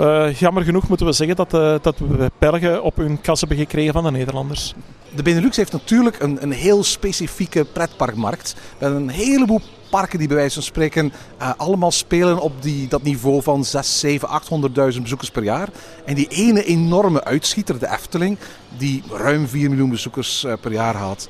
uh, 0.00 0.34
jammer 0.34 0.64
genoeg 0.64 0.88
moeten 0.88 1.06
we 1.06 1.12
zeggen 1.12 1.36
dat, 1.36 1.54
uh, 1.54 1.74
dat 1.82 1.98
we 1.98 2.30
Belgen 2.38 2.82
op 2.82 2.96
hun 2.96 3.20
kas 3.20 3.40
hebben 3.40 3.58
gekregen 3.58 3.92
van 3.92 4.04
de 4.04 4.10
Nederlanders. 4.10 4.74
De 5.14 5.22
Benelux 5.22 5.56
heeft 5.56 5.72
natuurlijk 5.72 6.22
een, 6.22 6.42
een 6.42 6.52
heel 6.52 6.84
specifieke 6.84 7.64
pretparkmarkt. 7.64 8.54
Met 8.78 8.90
een 8.90 9.08
heleboel 9.08 9.60
parken 9.90 10.18
die 10.18 10.28
bij 10.28 10.36
wijze 10.36 10.54
van 10.54 10.62
spreken 10.62 11.12
uh, 11.40 11.52
allemaal 11.56 11.90
spelen 11.90 12.40
op 12.40 12.62
die, 12.62 12.88
dat 12.88 13.02
niveau 13.02 13.42
van 13.42 13.64
6, 13.64 14.00
7, 14.00 14.28
800.000 14.94 15.00
bezoekers 15.02 15.30
per 15.30 15.42
jaar. 15.42 15.68
En 16.04 16.14
die 16.14 16.28
ene 16.28 16.64
enorme 16.64 17.24
uitschieter, 17.24 17.78
de 17.78 17.90
Efteling, 17.90 18.38
die 18.78 19.02
ruim 19.10 19.48
4 19.48 19.68
miljoen 19.68 19.90
bezoekers 19.90 20.46
per 20.60 20.72
jaar 20.72 20.94
haalt. 20.94 21.28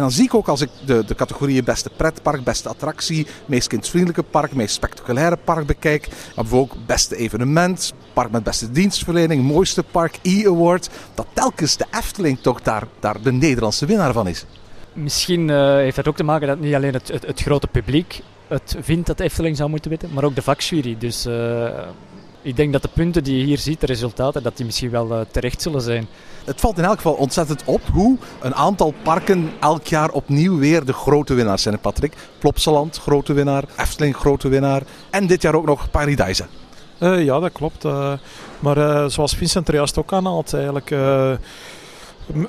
En 0.00 0.06
dan 0.06 0.14
zie 0.14 0.24
ik 0.24 0.34
ook 0.34 0.48
als 0.48 0.60
ik 0.60 0.70
de, 0.84 1.04
de 1.04 1.14
categorieën 1.14 1.64
beste 1.64 1.90
pretpark, 1.96 2.44
beste 2.44 2.68
attractie, 2.68 3.26
meest 3.46 3.68
kindsvriendelijke 3.68 4.22
park, 4.22 4.54
meest 4.54 4.74
spectaculaire 4.74 5.36
park 5.36 5.66
bekijk. 5.66 6.08
Maar 6.08 6.44
bijvoorbeeld 6.44 6.78
ook 6.78 6.86
beste 6.86 7.16
evenement, 7.16 7.92
park 8.12 8.30
met 8.30 8.42
beste 8.42 8.70
dienstverlening, 8.70 9.42
mooiste 9.42 9.82
park, 9.82 10.18
E-award. 10.22 10.90
Dat 11.14 11.26
telkens 11.32 11.76
de 11.76 11.84
Efteling 11.90 12.38
toch 12.38 12.62
daar, 12.62 12.86
daar 13.00 13.22
de 13.22 13.32
Nederlandse 13.32 13.86
winnaar 13.86 14.12
van 14.12 14.28
is. 14.28 14.44
Misschien 14.92 15.48
uh, 15.48 15.74
heeft 15.74 15.96
dat 15.96 16.08
ook 16.08 16.16
te 16.16 16.24
maken 16.24 16.46
dat 16.46 16.60
niet 16.60 16.74
alleen 16.74 16.94
het, 16.94 17.08
het, 17.08 17.40
grote 17.40 17.66
publiek 17.66 18.20
het 18.48 18.76
vindt 18.80 19.06
dat 19.06 19.18
de 19.18 19.24
Efteling 19.24 19.56
zou 19.56 19.70
moeten 19.70 19.90
winnen, 19.90 20.12
maar 20.12 20.24
ook 20.24 20.34
de 20.34 20.42
vakjury. 20.42 20.96
Dus 20.98 21.26
uh, 21.26 21.68
ik 22.42 22.56
denk 22.56 22.72
dat 22.72 22.82
de 22.82 22.88
punten 22.92 23.24
die 23.24 23.38
je 23.38 23.44
hier 23.44 23.58
ziet, 23.58 23.80
de 23.80 23.86
resultaten, 23.86 24.42
dat 24.42 24.56
die 24.56 24.66
misschien 24.66 24.90
wel 24.90 25.10
uh, 25.10 25.20
terecht 25.30 25.62
zullen 25.62 25.80
zijn. 25.80 26.08
Het 26.44 26.60
valt 26.60 26.78
in 26.78 26.84
elk 26.84 26.96
geval 26.96 27.12
ontzettend 27.12 27.62
op 27.64 27.80
hoe 27.92 28.18
een 28.40 28.54
aantal 28.54 28.94
parken 29.02 29.50
elk 29.60 29.86
jaar 29.86 30.10
opnieuw 30.10 30.58
weer 30.58 30.84
de 30.84 30.92
grote 30.92 31.34
winnaars 31.34 31.62
zijn. 31.62 31.80
Patrick, 31.80 32.12
Plopsaland, 32.38 32.98
grote 32.98 33.32
winnaar, 33.32 33.64
Efteling, 33.76 34.16
grote 34.16 34.48
winnaar 34.48 34.82
en 35.10 35.26
dit 35.26 35.42
jaar 35.42 35.54
ook 35.54 35.66
nog 35.66 35.90
Paradise. 35.90 36.44
Uh, 36.98 37.24
ja, 37.24 37.38
dat 37.38 37.52
klopt. 37.52 37.84
Uh, 37.84 38.12
maar 38.58 39.10
zoals 39.10 39.34
Vincent 39.34 39.68
er 39.68 39.74
juist 39.74 39.98
ook 39.98 40.12
aanhaalt, 40.12 40.54
eigenlijk 40.54 40.92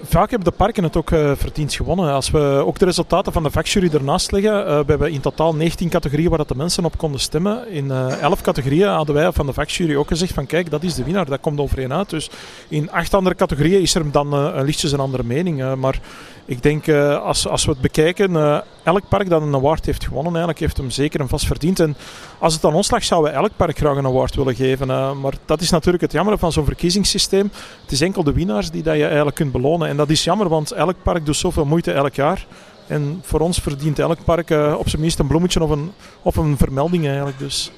Vaak 0.04 0.30
hebben 0.30 0.50
de 0.52 0.58
parken 0.58 0.84
het 0.84 0.98
ook 0.98 1.12
uh, 1.12 1.32
verdiend 1.36 1.74
gewonnen. 1.74 2.14
Als 2.14 2.32
we 2.32 2.40
ook 2.66 2.80
de 2.80 2.86
resultaten 2.86 3.34
van 3.34 3.44
de 3.44 3.52
vakjury 3.52 3.90
ernaast 3.94 4.32
leggen, 4.32 4.54
uh, 4.54 4.66
we 4.66 4.86
hebben 4.88 5.12
in 5.12 5.22
totaal 5.22 5.56
19 5.56 5.90
categorieën 5.90 6.30
waar 6.30 6.38
dat 6.38 6.48
de 6.48 6.56
mensen 6.56 6.86
op 6.86 6.98
konden 6.98 7.20
stemmen. 7.20 7.70
In 7.70 7.86
uh, 7.86 8.22
11 8.22 8.42
categorieën 8.42 8.88
hadden 8.88 9.16
wij 9.16 9.32
van 9.32 9.46
de 9.46 9.54
vakjury 9.54 9.96
ook 9.96 10.08
gezegd 10.08 10.34
van 10.34 10.46
kijk, 10.46 10.70
dat 10.70 10.84
is 10.84 10.96
de 10.96 11.04
winnaar, 11.04 11.26
dat 11.26 11.40
komt 11.40 11.60
overeen 11.60 11.94
uit. 11.94 12.10
Dus 12.10 12.30
in 12.68 12.92
acht 12.92 13.14
andere 13.14 13.36
categorieën 13.36 13.82
is 13.82 13.96
er 13.96 14.12
dan 14.12 14.62
lichtjes 14.64 14.92
een 14.92 15.00
andere 15.00 15.24
mening. 15.24 15.76
maar 15.76 16.00
ik 16.46 16.64
denk, 16.64 16.90
als, 17.24 17.48
als 17.48 17.66
we 17.66 17.72
het 17.72 17.82
bekijken, 17.82 18.64
elk 18.84 19.08
park 19.10 19.30
dat 19.30 19.42
een 19.42 19.56
award 19.56 19.86
heeft 19.86 20.04
gewonnen, 20.04 20.32
eigenlijk 20.32 20.60
heeft 20.60 20.78
hem 20.78 20.90
zeker 20.90 21.20
en 21.20 21.28
vast 21.28 21.46
verdiend. 21.46 21.80
En 21.80 21.96
als 22.40 22.54
het 22.54 22.66
aan 22.66 22.74
ons 22.74 22.92
lag, 22.92 23.04
zouden 23.04 23.32
we 23.32 23.38
elk 23.38 23.52
park 23.56 23.78
graag 23.78 23.98
een 23.98 24.06
award 24.06 24.36
willen 24.36 24.56
geven. 24.56 24.88
Maar 25.20 25.34
dat 25.46 25.62
is 25.62 25.70
natuurlijk 25.70 26.04
het 26.04 26.12
jammer 26.12 26.38
van 26.38 26.52
zo'n 26.52 26.66
verkiezingssysteem. 26.66 27.52
Het 27.82 27.92
is 27.92 28.02
enkel 28.02 28.24
de 28.24 28.34
winnaars 28.34 28.72
die 28.72 28.84
dat 28.84 28.96
je 28.96 29.06
eigenlijk 29.06 29.36
kunt 29.36 29.52
En 29.80 29.98
dat 29.98 30.10
is 30.10 30.24
jammer, 30.24 30.50
want 30.50 30.72
elk 30.72 30.96
park 31.04 31.25
doet 31.25 31.36
zoveel 31.36 31.66
moeite 31.66 31.92
elk 31.92 32.16
jaar. 32.16 32.46
En 32.88 33.20
voor 33.24 33.40
ons 33.40 33.60
verdient 33.60 34.00
elk 34.00 34.24
park 34.24 34.50
op 34.78 34.90
zijn 34.90 35.01
minst 35.01 35.20
een 35.20 35.28
bloemetje 35.28 35.63
of 35.63 35.70
een, 35.70 35.92
of 36.22 36.36
een 36.36 36.58
vermelding 36.58 37.06
eigenlijk. 37.06 37.40
Dus. 37.40 37.72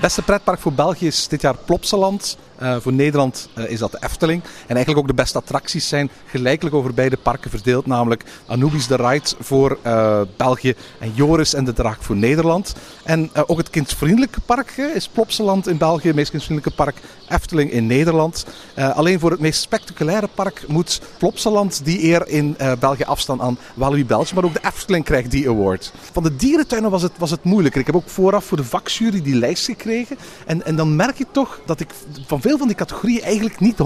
Beste 0.00 0.22
pretpark 0.22 0.58
voor 0.58 0.72
België 0.72 1.06
is 1.06 1.28
dit 1.28 1.40
jaar 1.40 1.56
Plopsaland. 1.56 2.38
Uh, 2.62 2.76
voor 2.80 2.92
Nederland 2.92 3.48
uh, 3.58 3.70
is 3.70 3.78
dat 3.78 3.92
de 3.92 3.98
Efteling. 4.00 4.42
En 4.42 4.74
eigenlijk 4.74 4.98
ook 4.98 5.16
de 5.16 5.22
beste 5.22 5.38
attracties 5.38 5.88
zijn 5.88 6.10
gelijkelijk 6.26 6.76
over 6.76 6.94
beide 6.94 7.16
parken 7.16 7.50
verdeeld. 7.50 7.86
Namelijk 7.86 8.24
Anubis 8.46 8.86
de 8.86 8.96
Ride 8.96 9.30
voor 9.40 9.78
uh, 9.86 10.20
België 10.36 10.74
en 10.98 11.12
Joris 11.14 11.54
en 11.54 11.64
de 11.64 11.72
Draak 11.72 12.02
voor 12.02 12.16
Nederland. 12.16 12.74
En 13.04 13.30
ook 13.46 13.58
het 13.58 13.70
kindsvriendelijke 13.70 14.40
park 14.40 14.76
is 14.76 15.08
Plopsaland 15.08 15.66
in 15.66 15.76
België. 15.76 16.06
Het 16.06 16.16
meest 16.16 16.30
kindsvriendelijke 16.30 16.82
park 16.82 16.96
Efteling 17.28 17.70
in 17.70 17.86
Nederland. 17.86 18.46
alleen 18.74 19.20
voor 19.20 19.30
het 19.30 19.40
meest 19.40 19.60
spectaculaire 19.60 20.28
park 20.34 20.64
moet 20.68 21.00
Plopsaland 21.18 21.84
die 21.84 22.04
eer 22.04 22.28
in 22.28 22.56
België 22.78 23.04
afstaan 23.04 23.42
aan 23.42 23.58
Walibi 23.74 24.04
België. 24.04 24.34
Maar 24.34 24.44
ook 24.44 24.52
de 24.52 24.68
Efteling 24.68 25.04
krijgt 25.04 25.30
die 25.30 25.48
award. 25.48 25.92
Van 26.12 26.22
de 26.22 26.36
dierentuinen 26.36 26.90
was 26.90 27.02
het, 27.02 27.12
was 27.18 27.30
het 27.30 27.44
moeilijker. 27.44 27.80
Ik 27.80 27.86
heb 27.86 27.96
ook 27.96 28.08
vooraf 28.08 28.44
voor 28.44 28.56
de 28.56 28.64
vakjury 28.64 29.22
die 29.22 29.34
lijst 29.34 29.64
gekregen. 29.64 30.18
En, 30.46 30.64
en 30.64 30.76
dan 30.76 30.96
merk 30.96 31.18
je 31.18 31.26
toch 31.32 31.60
dat 31.66 31.80
ik 31.80 31.90
van 32.26 32.40
veel 32.48 32.58
van 32.58 32.66
die 32.66 32.76
categorieën 32.76 33.22
eigenlijk 33.22 33.60
niet 33.60 33.76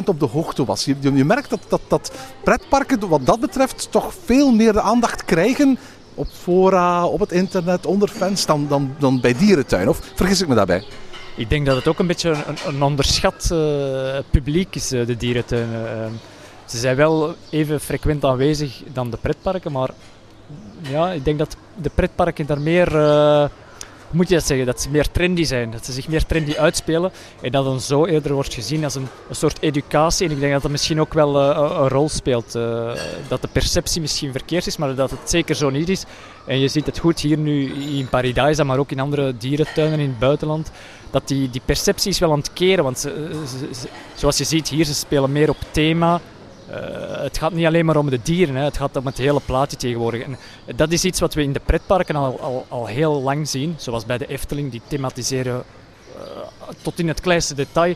100% 0.00 0.04
op 0.04 0.20
de 0.20 0.26
hoogte 0.26 0.64
was. 0.64 0.84
Je, 0.84 0.96
je, 1.00 1.24
merkt 1.24 1.50
dat, 1.50 1.60
dat, 1.68 1.80
dat 1.88 2.12
pretparken 2.44 3.08
wat 3.08 3.26
dat 3.26 3.40
betreft 3.40 3.88
toch 3.90 4.14
veel 4.24 4.52
meer 4.52 4.72
de 4.72 4.80
aandacht 4.80 5.24
krijgen 5.24 5.78
op 6.14 6.26
fora, 6.32 7.06
op 7.06 7.20
het 7.20 7.32
internet, 7.32 7.86
onder 7.86 8.08
fans 8.08 8.46
dan, 8.46 8.66
dan, 8.68 8.94
dan 8.98 9.20
bij 9.20 9.34
dierentuin. 9.34 9.88
Of 9.88 10.00
vergis 10.14 10.40
ik 10.40 10.48
me 10.48 10.54
daarbij? 10.54 10.84
Ik 11.36 11.50
denk 11.50 11.66
dat 11.66 11.76
het 11.76 11.88
ook 11.88 11.98
een 11.98 12.06
beetje 12.06 12.34
een, 12.66 12.82
onderschat 12.82 13.48
uh, 13.52 14.18
publiek 14.30 14.74
is, 14.74 14.92
uh, 14.92 15.06
de 15.06 15.16
dierentuinen. 15.16 15.82
Uh, 15.84 16.18
ze 16.64 16.78
zijn 16.78 16.96
wel 16.96 17.34
even 17.50 17.80
frequent 17.80 18.24
aanwezig 18.24 18.82
dan 18.92 19.10
de 19.10 19.16
pretparken, 19.16 19.72
maar 19.72 19.90
ja, 20.80 21.10
ik 21.10 21.24
denk 21.24 21.38
dat 21.38 21.56
de 21.74 21.90
pretparken 21.94 22.46
daar 22.46 22.60
meer 22.60 22.86
moet 24.10 24.28
je 24.28 24.34
dat 24.34 24.46
zeggen, 24.46 24.66
dat 24.66 24.80
ze 24.80 24.90
meer 24.90 25.10
trendy 25.10 25.44
zijn, 25.44 25.70
dat 25.70 25.84
ze 25.84 25.92
zich 25.92 26.08
meer 26.08 26.26
trendy 26.26 26.54
uitspelen 26.56 27.12
en 27.40 27.50
dat 27.50 27.64
dan 27.64 27.80
zo 27.80 28.06
eerder 28.06 28.32
wordt 28.32 28.54
gezien 28.54 28.84
als 28.84 28.94
een, 28.94 29.08
een 29.28 29.34
soort 29.34 29.62
educatie. 29.62 30.26
En 30.26 30.32
ik 30.32 30.40
denk 30.40 30.52
dat 30.52 30.62
dat 30.62 30.70
misschien 30.70 31.00
ook 31.00 31.14
wel 31.14 31.40
uh, 31.40 31.76
een 31.80 31.88
rol 31.88 32.08
speelt. 32.08 32.54
Uh, 32.56 32.92
dat 33.28 33.42
de 33.42 33.48
perceptie 33.52 34.00
misschien 34.00 34.32
verkeerd 34.32 34.66
is, 34.66 34.76
maar 34.76 34.94
dat 34.94 35.10
het 35.10 35.30
zeker 35.30 35.54
zo 35.54 35.70
niet 35.70 35.88
is. 35.88 36.04
En 36.46 36.58
je 36.58 36.68
ziet 36.68 36.86
het 36.86 36.98
goed 36.98 37.20
hier 37.20 37.38
nu 37.38 37.72
in 37.98 38.08
Paradise, 38.08 38.64
maar 38.64 38.78
ook 38.78 38.90
in 38.90 39.00
andere 39.00 39.36
dierentuinen 39.36 39.98
in 39.98 40.08
het 40.08 40.18
buitenland. 40.18 40.70
Dat 41.10 41.28
die, 41.28 41.50
die 41.50 41.62
perceptie 41.64 42.10
is 42.10 42.18
wel 42.18 42.32
aan 42.32 42.38
het 42.38 42.52
keren, 42.52 42.84
want 42.84 43.08
zoals 44.14 44.38
je 44.38 44.44
ziet 44.44 44.68
hier, 44.68 44.84
ze 44.84 44.94
spelen 44.94 45.32
meer 45.32 45.48
op 45.48 45.56
thema. 45.70 46.20
Uh, 46.70 47.22
het 47.22 47.38
gaat 47.38 47.52
niet 47.52 47.66
alleen 47.66 47.84
maar 47.84 47.96
om 47.96 48.10
de 48.10 48.20
dieren, 48.22 48.54
hè. 48.54 48.64
het 48.64 48.76
gaat 48.76 48.96
om 48.96 49.06
het 49.06 49.18
hele 49.18 49.40
plaatje 49.44 49.76
tegenwoordig. 49.76 50.22
En 50.22 50.38
dat 50.76 50.92
is 50.92 51.04
iets 51.04 51.20
wat 51.20 51.34
we 51.34 51.42
in 51.42 51.52
de 51.52 51.60
pretparken 51.60 52.16
al, 52.16 52.40
al, 52.40 52.66
al 52.68 52.86
heel 52.86 53.22
lang 53.22 53.48
zien, 53.48 53.74
zoals 53.76 54.06
bij 54.06 54.18
de 54.18 54.26
Efteling, 54.26 54.70
die 54.70 54.82
thematiseren 54.86 55.62
uh, 56.16 56.22
tot 56.82 56.98
in 56.98 57.08
het 57.08 57.20
kleinste 57.20 57.54
detail. 57.54 57.94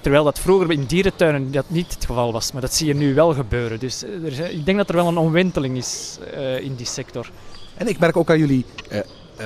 Terwijl 0.00 0.24
dat 0.24 0.38
vroeger 0.38 0.70
in 0.70 0.84
dierentuinen 0.84 1.52
dat 1.52 1.64
niet 1.68 1.94
het 1.94 2.04
geval 2.04 2.32
was, 2.32 2.52
maar 2.52 2.60
dat 2.60 2.74
zie 2.74 2.86
je 2.86 2.94
nu 2.94 3.14
wel 3.14 3.34
gebeuren. 3.34 3.78
Dus 3.78 4.02
er 4.02 4.26
is, 4.26 4.38
ik 4.38 4.64
denk 4.64 4.78
dat 4.78 4.88
er 4.88 4.94
wel 4.94 5.08
een 5.08 5.16
omwenteling 5.16 5.76
is 5.76 6.18
in 6.60 6.74
die 6.74 6.86
sector. 6.86 7.30
En 7.76 7.88
ik 7.88 7.98
merk 7.98 8.16
ook 8.16 8.30
aan 8.30 8.38
jullie 8.38 8.64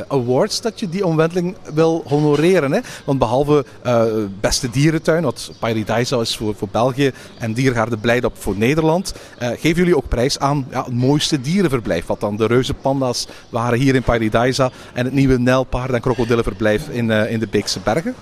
awards 0.09 0.61
dat 0.61 0.81
je 0.81 0.89
die 0.89 1.07
omwenteling 1.07 1.57
wil 1.75 2.05
honoreren. 2.07 2.73
Hè? 2.73 2.81
Want 3.05 3.19
behalve 3.19 3.65
uh, 3.87 4.05
beste 4.41 4.71
dierentuin, 4.71 5.23
wat 5.23 5.51
Paradise 5.59 6.17
is 6.17 6.37
voor, 6.37 6.55
voor 6.55 6.69
België 6.69 7.13
en 7.39 7.53
Diergaarde 7.53 7.97
Blijdorp 7.97 8.37
voor 8.39 8.57
Nederland, 8.57 9.15
uh, 9.43 9.49
geven 9.49 9.75
jullie 9.75 9.97
ook 9.97 10.09
prijs 10.09 10.39
aan 10.39 10.67
ja, 10.71 10.85
het 10.85 10.95
mooiste 10.95 11.41
dierenverblijf. 11.41 12.07
Wat 12.07 12.21
dan 12.21 12.37
de 12.37 12.47
reuzenpanda's 12.47 13.27
waren 13.49 13.79
hier 13.79 13.95
in 13.95 14.03
Paradise 14.03 14.71
en 14.95 15.05
het 15.05 15.15
nieuwe 15.15 15.39
Nijlpaard- 15.39 15.93
en 15.93 16.01
krokodillenverblijf 16.01 16.89
in, 16.89 17.11
in 17.11 17.39
de 17.39 17.49
Beekse 17.51 17.81
Bergen. 17.81 18.15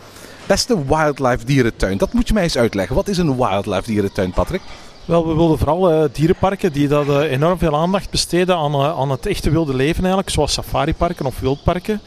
Beste 0.47 0.85
wildlife 0.87 1.45
dierentuin, 1.45 1.99
dat 1.99 2.13
moet 2.13 2.29
je 2.29 2.35
mij 2.35 2.43
eens 2.43 2.59
uitleggen. 2.59 2.97
Wat 2.97 3.09
is 3.09 3.19
een 3.19 3.37
wildlife 3.37 3.87
dierentuin, 3.87 4.33
Patrick? 4.33 4.61
Wel, 5.05 5.27
we 5.27 5.35
wilden 5.35 5.59
vooral 5.59 5.93
uh, 5.93 6.05
dierenparken 6.13 6.73
die 6.73 6.89
dat, 6.89 7.07
uh, 7.07 7.21
enorm 7.21 7.59
veel 7.59 7.77
aandacht 7.77 8.11
besteden 8.11 8.57
aan, 8.57 8.75
uh, 8.75 8.99
aan 8.99 9.11
het 9.11 9.27
echte 9.27 9.51
wilde 9.51 9.75
leven 9.75 10.01
eigenlijk, 10.01 10.31
zoals 10.31 10.53
safariparken 10.53 11.27
of 11.27 11.41
wildparken. 11.41 12.01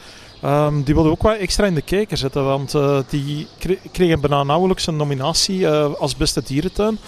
Um, 0.44 0.82
die 0.82 0.94
wilden 0.94 1.12
ook 1.12 1.22
wel 1.22 1.32
extra 1.32 1.66
in 1.66 1.74
de 1.74 1.82
kijker 1.82 2.16
zetten, 2.16 2.44
want 2.44 2.74
die 3.08 3.46
kregen 3.92 4.20
bijna 4.20 4.42
nauwelijks 4.42 4.86
een 4.86 4.96
nominatie 4.96 5.68
als 5.68 6.16
beste 6.16 6.42
dierentuin. 6.44 6.98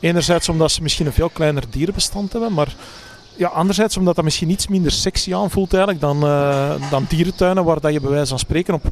Enerzijds 0.00 0.48
omdat 0.48 0.72
ze 0.72 0.82
misschien 0.82 1.06
een 1.06 1.12
veel 1.12 1.28
kleiner 1.28 1.64
dierenbestand 1.70 2.32
hebben, 2.32 2.52
maar 2.52 2.74
ja, 3.36 3.48
anderzijds 3.48 3.96
omdat 3.96 4.14
dat 4.14 4.24
misschien 4.24 4.50
iets 4.50 4.66
minder 4.66 4.92
sexy 4.92 5.34
aanvoelt 5.34 5.74
eigenlijk 5.74 6.02
dan, 6.02 6.24
uh, 6.24 6.90
dan 6.90 7.06
dierentuinen 7.08 7.64
waar 7.64 7.80
dat 7.80 7.92
je 7.92 8.00
bij 8.00 8.10
wijze 8.10 8.28
van 8.28 8.38
spreken 8.38 8.74
op, 8.74 8.82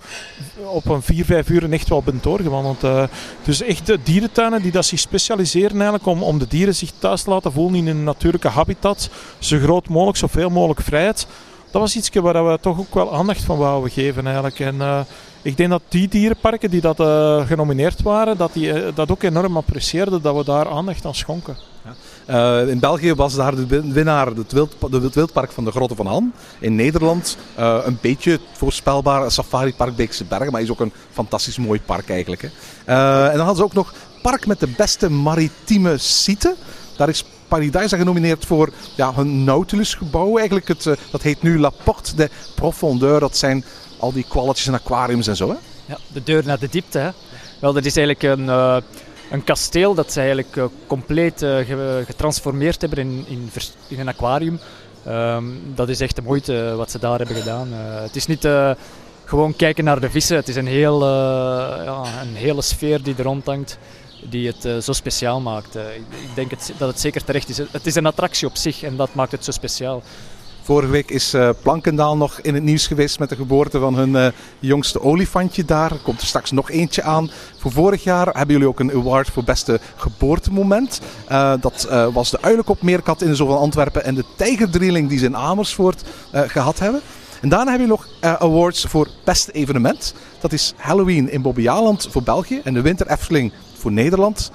op 0.64 0.88
een 0.88 1.02
4, 1.02 1.24
5 1.24 1.48
uur 1.48 1.72
echt 1.72 1.88
wel 1.88 2.02
bent 2.02 2.22
doorgewandeld. 2.22 2.84
Uh, 2.84 3.02
dus 3.42 3.62
echt 3.62 3.86
de 3.86 3.98
dierentuinen 4.02 4.62
die 4.62 4.72
dat 4.72 4.84
zich 4.84 4.98
specialiseren 4.98 5.72
eigenlijk 5.72 6.06
om, 6.06 6.22
om 6.22 6.38
de 6.38 6.46
dieren 6.48 6.74
zich 6.74 6.90
thuis 6.98 7.22
te 7.22 7.30
laten 7.30 7.52
voelen 7.52 7.74
in 7.74 7.86
een 7.86 8.04
natuurlijke 8.04 8.48
habitat. 8.48 9.10
Zo 9.38 9.58
groot 9.58 9.88
mogelijk, 9.88 10.18
zoveel 10.18 10.50
mogelijk 10.50 10.80
vrijheid. 10.80 11.26
Dat 11.70 11.80
was 11.82 11.96
iets 11.96 12.10
waar 12.10 12.50
we 12.50 12.58
toch 12.60 12.78
ook 12.78 12.94
wel 12.94 13.14
aandacht 13.14 13.42
van 13.42 13.58
wouden 13.58 13.90
geven 13.90 14.24
eigenlijk. 14.24 14.60
En, 14.60 14.74
uh, 14.74 15.00
ik 15.42 15.56
denk 15.56 15.70
dat 15.70 15.82
die 15.88 16.08
dierenparken 16.08 16.70
die 16.70 16.80
dat 16.80 16.96
genomineerd 17.46 18.02
waren, 18.02 18.36
dat 18.36 18.52
die 18.52 18.92
dat 18.94 19.10
ook 19.10 19.22
enorm 19.22 19.56
apprecieerden 19.56 20.22
dat 20.22 20.36
we 20.36 20.44
daar 20.44 20.68
aandacht 20.68 21.04
aan 21.04 21.14
schonken. 21.14 21.56
Uh, 22.30 22.68
in 22.68 22.78
België 22.78 23.14
was 23.14 23.34
daar 23.34 23.54
de 23.54 23.92
winnaar 23.92 24.26
het, 24.26 24.52
wild, 24.52 24.76
het 24.90 25.14
wildpark 25.14 25.52
van 25.52 25.64
de 25.64 25.70
Grotte 25.70 25.94
van 25.94 26.06
Han. 26.06 26.32
In 26.58 26.74
Nederland 26.74 27.36
uh, 27.58 27.78
een 27.84 27.98
beetje 28.00 28.40
voorspelbaar 28.52 29.30
Safari 29.30 29.74
Park 29.74 29.96
Beekse 29.96 30.24
Bergen, 30.24 30.52
maar 30.52 30.62
is 30.62 30.70
ook 30.70 30.80
een 30.80 30.92
fantastisch 31.12 31.58
mooi 31.58 31.80
park 31.80 32.10
eigenlijk. 32.10 32.42
Hè. 32.42 32.48
Uh, 32.86 33.24
en 33.24 33.36
dan 33.36 33.46
hadden 33.46 33.56
ze 33.56 33.64
ook 33.64 33.72
nog 33.72 33.94
park 34.22 34.46
met 34.46 34.60
de 34.60 34.68
beste 34.76 35.10
maritieme 35.10 35.98
site. 35.98 36.54
Daar 36.96 37.08
is 37.08 37.24
Paradise 37.48 37.96
genomineerd 37.96 38.46
voor 38.46 38.72
ja, 38.96 39.14
hun 39.14 39.44
Nautilus-gebouw. 39.44 40.36
Eigenlijk 40.36 40.68
het, 40.68 40.82
dat 41.10 41.22
heet 41.22 41.42
nu 41.42 41.58
La 41.58 41.70
Porte 41.84 42.16
de 42.16 42.30
Profondeur. 42.54 43.20
Dat 43.20 43.36
zijn 43.36 43.64
al 43.98 44.12
die 44.12 44.24
kwalletjes 44.28 44.66
en 44.66 44.74
aquariums 44.74 45.26
en 45.26 45.36
zo. 45.36 45.48
Hè? 45.48 45.56
Ja, 45.86 45.98
de 46.12 46.22
deur 46.22 46.44
naar 46.44 46.58
de 46.58 46.68
diepte. 46.68 46.98
Hè? 46.98 47.10
Wel, 47.60 47.72
dat 47.72 47.84
is 47.84 47.96
eigenlijk 47.96 48.38
een 48.38 48.48
een 49.34 49.44
kasteel 49.44 49.94
dat 49.94 50.12
ze 50.12 50.18
eigenlijk 50.18 50.56
eh, 50.56 50.64
compleet 50.86 51.42
eh, 51.42 51.56
ge- 51.56 52.02
getransformeerd 52.06 52.80
hebben 52.80 52.98
in, 52.98 53.24
in, 53.88 53.98
een 53.98 54.08
aquarium. 54.08 54.60
Ehm, 55.04 55.44
dat 55.74 55.88
is 55.88 56.00
echt 56.00 56.16
de 56.16 56.22
moeite 56.22 56.74
wat 56.76 56.90
ze 56.90 56.98
daar 56.98 57.18
hebben 57.18 57.36
gedaan. 57.36 57.68
Eh, 57.72 58.02
het 58.02 58.16
is 58.16 58.26
niet 58.26 58.44
eh, 58.44 58.70
gewoon 59.24 59.56
kijken 59.56 59.84
naar 59.84 60.00
de 60.00 60.10
vissen, 60.10 60.36
het 60.36 60.48
is 60.48 60.56
een, 60.56 60.66
heel, 60.66 61.02
eh, 61.02 61.08
ja, 61.84 62.02
een 62.22 62.34
hele 62.34 62.62
sfeer 62.62 63.02
die 63.02 63.14
er 63.18 63.24
rondhangt 63.24 63.78
die 64.30 64.46
het 64.46 64.64
eh, 64.64 64.76
zo 64.78 64.92
speciaal 64.92 65.40
maakt. 65.40 65.76
Eh, 65.76 65.82
ik 65.96 66.34
denk 66.34 66.50
het, 66.50 66.72
dat 66.78 66.88
het 66.88 67.00
zeker 67.00 67.24
terecht 67.24 67.48
is. 67.48 67.58
Het 67.58 67.86
is 67.86 67.94
een 67.94 68.06
attractie 68.06 68.48
op 68.48 68.56
zich 68.56 68.82
en 68.82 68.96
dat 68.96 69.14
maakt 69.14 69.32
het 69.32 69.44
zo 69.44 69.50
speciaal. 69.50 70.02
Vorige 70.64 70.90
week 70.90 71.10
is 71.10 71.34
eh, 71.34 71.48
Plankendaal 71.62 72.16
nog 72.16 72.40
in 72.40 72.54
het 72.54 72.62
nieuws 72.62 72.86
geweest 72.86 73.18
met 73.18 73.28
de 73.28 73.36
geboorte 73.36 73.78
van 73.78 73.94
hun 73.94 74.16
eh, 74.16 74.26
jongste 74.58 75.00
olifantje 75.02 75.64
daar. 75.64 75.90
Er 75.90 75.98
komt 76.02 76.20
er 76.20 76.26
straks 76.26 76.50
nog 76.50 76.70
eentje 76.70 77.02
aan. 77.02 77.30
Voor 77.58 77.72
vorig 77.72 78.04
jaar 78.04 78.26
hebben 78.26 78.54
jullie 78.54 78.68
ook 78.68 78.80
een 78.80 78.92
award 78.92 79.28
voor 79.30 79.44
beste 79.44 79.80
geboortemoment. 79.96 81.00
Eh, 81.28 81.52
dat 81.60 81.88
was 82.12 82.30
de 82.30 82.38
uilenkop 82.40 82.82
meerkat 82.82 83.22
in 83.22 83.28
de 83.28 83.34
Zoo 83.34 83.46
van 83.46 83.58
Antwerpen 83.58 84.04
en 84.04 84.14
de 84.14 84.24
tijgerdrieling 84.36 85.08
die 85.08 85.18
ze 85.18 85.24
in 85.24 85.36
Amersfoort 85.36 86.02
eh, 86.30 86.40
gehad 86.46 86.78
hebben. 86.78 87.00
En 87.40 87.48
daarna 87.48 87.70
hebben 87.70 87.88
jullie 87.88 88.04
nog 88.20 88.38
awards 88.40 88.84
voor 88.84 89.08
beste 89.24 89.52
evenement. 89.52 90.14
Dat 90.40 90.52
is 90.52 90.74
Halloween 90.76 91.30
in 91.30 91.42
Bobbejaanland 91.42 92.08
voor 92.10 92.22
België 92.22 92.60
en 92.64 92.74
de 92.74 92.80
Winter 92.80 93.06
Efteling 93.06 93.52
voor 93.78 93.92
Nederland. 93.92 94.50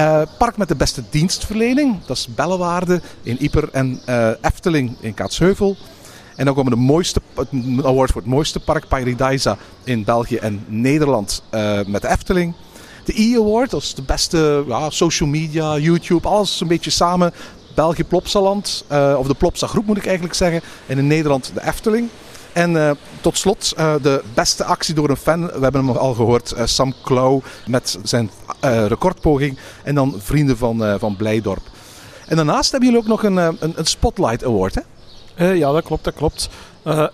Eh, 0.00 0.22
park 0.38 0.56
met 0.56 0.68
de 0.68 0.74
beste 0.74 1.02
dienstverlening, 1.10 2.04
dat 2.06 2.16
is 2.16 2.28
Bellewaarde 2.34 3.00
in 3.22 3.36
Ieper 3.42 3.68
en 3.72 4.00
eh, 4.04 4.30
Efteling 4.40 4.96
in 5.00 5.14
Kaatsheuvel. 5.14 5.76
En 6.36 6.44
dan 6.44 6.54
komen 6.54 6.72
de 6.72 6.78
mooiste, 6.78 7.20
het 7.34 7.48
award 7.84 8.10
voor 8.10 8.20
het 8.20 8.30
mooiste 8.30 8.60
park, 8.60 8.88
Paradisa 8.88 9.56
in 9.84 10.04
België 10.04 10.36
en 10.36 10.64
Nederland 10.66 11.42
eh, 11.50 11.80
met 11.86 12.02
de 12.02 12.08
Efteling. 12.08 12.54
De 13.04 13.20
E-award, 13.20 13.70
dat 13.70 13.82
is 13.82 13.94
de 13.94 14.02
beste 14.02 14.64
ja, 14.66 14.90
social 14.90 15.28
media, 15.28 15.78
YouTube, 15.78 16.28
alles 16.28 16.60
een 16.60 16.68
beetje 16.68 16.90
samen. 16.90 17.32
België 17.74 18.04
Plopsaland, 18.04 18.84
of 19.16 19.26
de 19.26 19.34
Plopsa 19.38 19.66
groep 19.66 19.86
moet 19.86 19.96
ik 19.96 20.06
eigenlijk 20.06 20.34
zeggen. 20.34 20.60
En 20.86 20.98
in 20.98 21.06
Nederland 21.06 21.50
de 21.54 21.66
Efteling. 21.66 22.08
En 22.52 22.76
eh, 22.76 22.90
tot 23.20 23.38
slot 23.38 23.72
eh, 23.76 23.94
de 24.02 24.22
beste 24.34 24.64
actie 24.64 24.94
door 24.94 25.10
een 25.10 25.16
fan. 25.16 25.46
We 25.46 25.60
hebben 25.60 25.86
hem 25.86 25.96
al 25.96 26.14
gehoord. 26.14 26.52
eh, 26.52 26.66
Sam 26.66 26.94
Klauw 27.02 27.42
met 27.66 27.98
zijn 28.02 28.30
recordpoging. 28.88 29.58
En 29.82 29.94
dan 29.94 30.14
vrienden 30.18 30.56
van, 30.56 30.98
van 30.98 31.16
Blijdorp. 31.16 31.62
En 32.26 32.36
daarnaast 32.36 32.70
hebben 32.70 32.88
jullie 32.88 33.04
ook 33.04 33.10
nog 33.10 33.22
een, 33.22 33.36
een, 33.60 33.86
Spotlight 33.86 34.44
Award. 34.44 34.82
Hè? 35.34 35.50
Ja, 35.50 35.72
dat 35.72 35.84
klopt, 35.84 36.04
dat 36.04 36.14
klopt. 36.14 36.48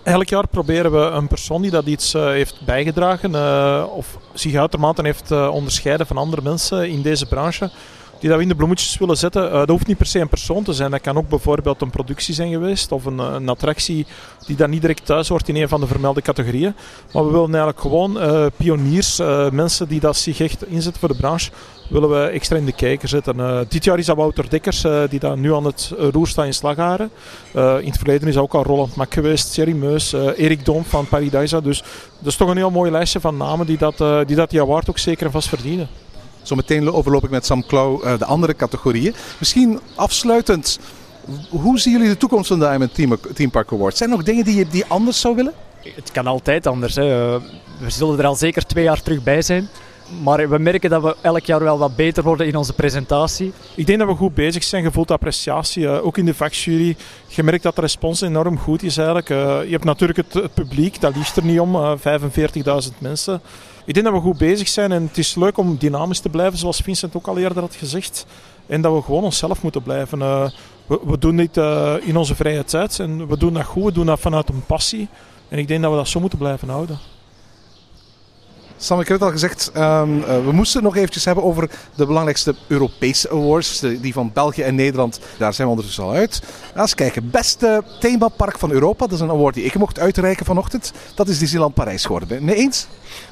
Elk 0.03 0.29
jaar 0.29 0.47
proberen 0.47 0.91
we 0.91 0.97
een 0.97 1.27
persoon 1.27 1.61
die 1.61 1.71
dat 1.71 1.85
iets 1.85 2.13
heeft 2.13 2.65
bijgedragen 2.65 3.33
of 3.89 4.17
zich 4.33 4.55
uitermate 4.55 5.01
heeft 5.01 5.31
onderscheiden 5.31 6.07
van 6.07 6.17
andere 6.17 6.41
mensen 6.41 6.89
in 6.89 7.01
deze 7.01 7.25
branche, 7.25 7.69
die 8.19 8.29
dat 8.29 8.37
we 8.37 8.43
in 8.43 8.49
de 8.49 8.55
bloemetjes 8.55 8.97
willen 8.97 9.17
zetten. 9.17 9.51
Eh, 9.51 9.57
dat 9.57 9.69
hoeft 9.69 9.87
niet 9.87 9.97
per 9.97 10.05
se 10.05 10.19
een 10.19 10.29
persoon 10.29 10.63
te 10.63 10.73
zijn. 10.73 10.91
Dat 10.91 11.01
kan 11.01 11.17
ook 11.17 11.29
bijvoorbeeld 11.29 11.81
een 11.81 11.89
productie 11.89 12.33
zijn 12.33 12.51
geweest 12.51 12.91
of 12.91 13.05
een, 13.05 13.19
eh, 13.19 13.33
een 13.33 13.49
attractie 13.49 14.05
die 14.45 14.55
dan 14.55 14.69
niet 14.69 14.81
direct 14.81 15.05
thuis 15.05 15.27
hoort 15.27 15.49
in 15.49 15.55
een 15.55 15.69
van 15.69 15.79
de 15.79 15.87
vermelde 15.87 16.21
categorieën. 16.21 16.75
Maar 17.13 17.25
we 17.25 17.31
willen 17.31 17.47
eigenlijk 17.47 17.79
gewoon 17.79 18.19
eh, 18.19 18.45
pioniers, 18.55 19.17
mensen 19.51 19.87
die 19.87 19.99
dat 19.99 20.17
zich 20.17 20.39
echt 20.39 20.67
inzetten 20.67 20.99
voor 20.99 21.09
de 21.09 21.17
branche, 21.17 21.51
willen 21.89 22.09
we 22.09 22.27
extra 22.27 22.57
in 22.57 22.65
de 22.65 22.71
kijker 22.71 23.07
zetten. 23.07 23.65
Dit 23.69 23.83
jaar 23.83 23.97
is 23.97 24.05
dat 24.05 24.15
Wouter 24.15 24.49
Dekkers, 24.49 24.85
die 25.09 25.19
daar 25.19 25.37
nu 25.37 25.53
aan 25.53 25.65
het 25.65 25.93
roer 26.11 26.27
staat 26.27 26.45
in 26.45 26.53
Slagharen. 26.53 27.09
Eh, 27.53 27.77
in 27.79 27.87
het 27.87 27.97
verleden 27.97 28.27
is 28.27 28.33
dat 28.33 28.43
ook 28.43 28.53
al 28.53 28.63
Roland 28.63 28.95
Mak 28.95 29.13
geweest, 29.13 29.53
Thierry 29.53 29.73
Meus, 29.73 30.13
Erik 30.13 30.65
Doom 30.65 30.83
van 30.83 31.07
Paradisa. 31.07 31.61
Dus 31.61 31.83
dat 32.17 32.27
is 32.27 32.35
toch 32.35 32.49
een 32.49 32.57
heel 32.57 32.71
mooi 32.71 32.91
lijstje 32.91 33.19
van 33.19 33.37
namen 33.37 33.65
die 33.65 33.77
dat, 33.77 34.27
die, 34.27 34.35
dat 34.35 34.49
die 34.49 34.61
award 34.61 34.89
ook 34.89 34.97
zeker 34.97 35.25
en 35.25 35.31
vast 35.31 35.49
verdienen. 35.49 35.87
Zometeen 36.47 36.91
overloop 36.91 37.23
ik 37.23 37.29
met 37.29 37.45
Sam 37.45 37.65
Klauw 37.65 38.01
eh, 38.01 38.17
de 38.17 38.25
andere 38.25 38.55
categorieën. 38.55 39.15
Misschien 39.39 39.79
afsluitend, 39.95 40.79
hoe 41.49 41.79
zien 41.79 41.93
jullie 41.93 42.07
de 42.07 42.17
toekomst 42.17 42.47
van 42.47 42.59
de 42.59 42.65
Diamond 42.65 42.93
Team, 42.93 43.17
Team 43.33 43.49
Park 43.49 43.73
Awards? 43.73 43.97
Zijn 43.97 44.09
er 44.09 44.15
nog 44.15 44.25
dingen 44.25 44.45
die 44.45 44.55
je 44.55 44.67
die 44.67 44.85
anders 44.87 45.19
zou 45.19 45.35
willen? 45.35 45.53
Het 45.95 46.11
kan 46.11 46.27
altijd 46.27 46.67
anders. 46.67 46.95
Hè. 46.95 47.33
Eh, 47.35 47.41
We 47.79 47.89
zullen 47.89 48.19
er 48.19 48.25
al 48.25 48.35
zeker 48.35 48.65
twee 48.65 48.83
jaar 48.83 49.01
terug 49.01 49.23
bij 49.23 49.41
zijn. 49.41 49.69
Maar 50.23 50.49
we 50.49 50.57
merken 50.57 50.89
dat 50.89 51.01
we 51.01 51.15
elk 51.21 51.45
jaar 51.45 51.63
wel 51.63 51.77
wat 51.77 51.95
beter 51.95 52.23
worden 52.23 52.47
in 52.47 52.55
onze 52.55 52.73
presentatie. 52.73 53.53
Ik 53.75 53.85
denk 53.85 53.99
dat 53.99 54.07
we 54.07 54.15
goed 54.15 54.33
bezig 54.33 54.63
zijn, 54.63 54.83
je 54.83 54.91
voelt 54.91 55.11
appreciatie, 55.11 55.87
eh, 55.87 56.05
ook 56.05 56.17
in 56.17 56.25
de 56.25 56.33
vakjury. 56.33 56.95
Je 57.27 57.43
merkt 57.43 57.63
dat 57.63 57.75
de 57.75 57.81
respons 57.81 58.21
enorm 58.21 58.57
goed 58.57 58.83
is 58.83 58.97
eigenlijk. 58.97 59.29
Eh, 59.29 59.37
je 59.63 59.71
hebt 59.71 59.83
natuurlijk 59.83 60.19
het, 60.31 60.53
publiek, 60.53 61.01
dat 61.01 61.15
liegt 61.15 61.37
er 61.37 61.43
niet 61.43 61.59
om, 61.59 61.75
eh, 61.75 61.91
45.000 61.97 63.01
mensen. 63.01 63.41
Ik 63.87 63.93
denk 63.93 64.05
dat 64.05 64.15
we 64.15 64.21
goed 64.21 64.37
bezig 64.37 64.67
zijn 64.67 64.91
en 64.91 65.03
het 65.03 65.17
is 65.17 65.35
leuk 65.35 65.57
om 65.57 65.77
dynamisch 65.77 66.19
te 66.19 66.29
blijven, 66.29 66.57
zoals 66.57 66.79
Vincent 66.79 67.15
ook 67.15 67.27
al 67.27 67.37
eerder 67.37 67.59
had 67.59 67.75
gezegd. 67.75 68.25
En 68.65 68.81
dat 68.81 68.93
we 68.93 69.01
gewoon 69.01 69.23
onszelf 69.23 69.61
moeten 69.61 69.83
blijven. 69.83 70.21
Eh, 70.21 70.49
we, 70.85 70.99
we 71.05 71.17
doen 71.17 71.35
dit 71.35 71.57
eh, 71.57 71.93
in 72.01 72.17
onze 72.17 72.35
vrije 72.35 72.63
tijd 72.63 72.99
en 72.99 73.27
we 73.27 73.37
doen 73.37 73.53
dat 73.53 73.63
goed, 73.63 73.83
we 73.83 73.91
doen 73.91 74.05
dat 74.05 74.19
vanuit 74.19 74.49
een 74.49 74.65
passie. 74.65 75.07
En 75.49 75.57
ik 75.57 75.67
denk 75.67 75.81
dat 75.81 75.91
we 75.91 75.97
dat 75.97 76.07
zo 76.07 76.19
moeten 76.19 76.39
blijven 76.39 76.69
houden. 76.69 76.99
Sam, 78.77 78.99
ik 78.99 79.07
heb 79.07 79.17
het 79.17 79.27
al 79.27 79.33
gezegd, 79.33 79.71
ehm, 79.73 80.21
eh, 80.21 80.45
we 80.45 80.51
moesten 80.51 80.83
nog 80.83 80.95
eventjes 80.95 81.25
hebben 81.25 81.43
over 81.43 81.69
de 81.95 82.05
belangrijkste 82.05 82.55
Europese 82.67 83.29
awards. 83.29 83.79
die 83.79 84.13
van 84.13 84.31
België 84.33 84.61
en 84.61 84.75
Nederland, 84.75 85.19
daar 85.37 85.53
zijn 85.53 85.67
we 85.67 85.73
ondertussen 85.73 86.03
al 86.03 86.13
uit. 86.13 86.41
Eens 86.75 86.95
kijken, 86.95 87.29
beste 87.31 87.83
themapark 87.99 88.57
van 88.57 88.71
Europa. 88.71 89.05
Dat 89.05 89.15
is 89.15 89.19
een 89.19 89.29
award 89.29 89.55
die 89.55 89.63
ik 89.63 89.75
mocht 89.75 89.99
uitreiken 89.99 90.45
vanochtend. 90.45 90.91
Dat 91.15 91.27
is 91.27 91.39
Disneyland 91.39 91.73
Parijs 91.73 92.05
geworden. 92.05 92.43
Mee 92.43 92.55
eens? 92.55 92.87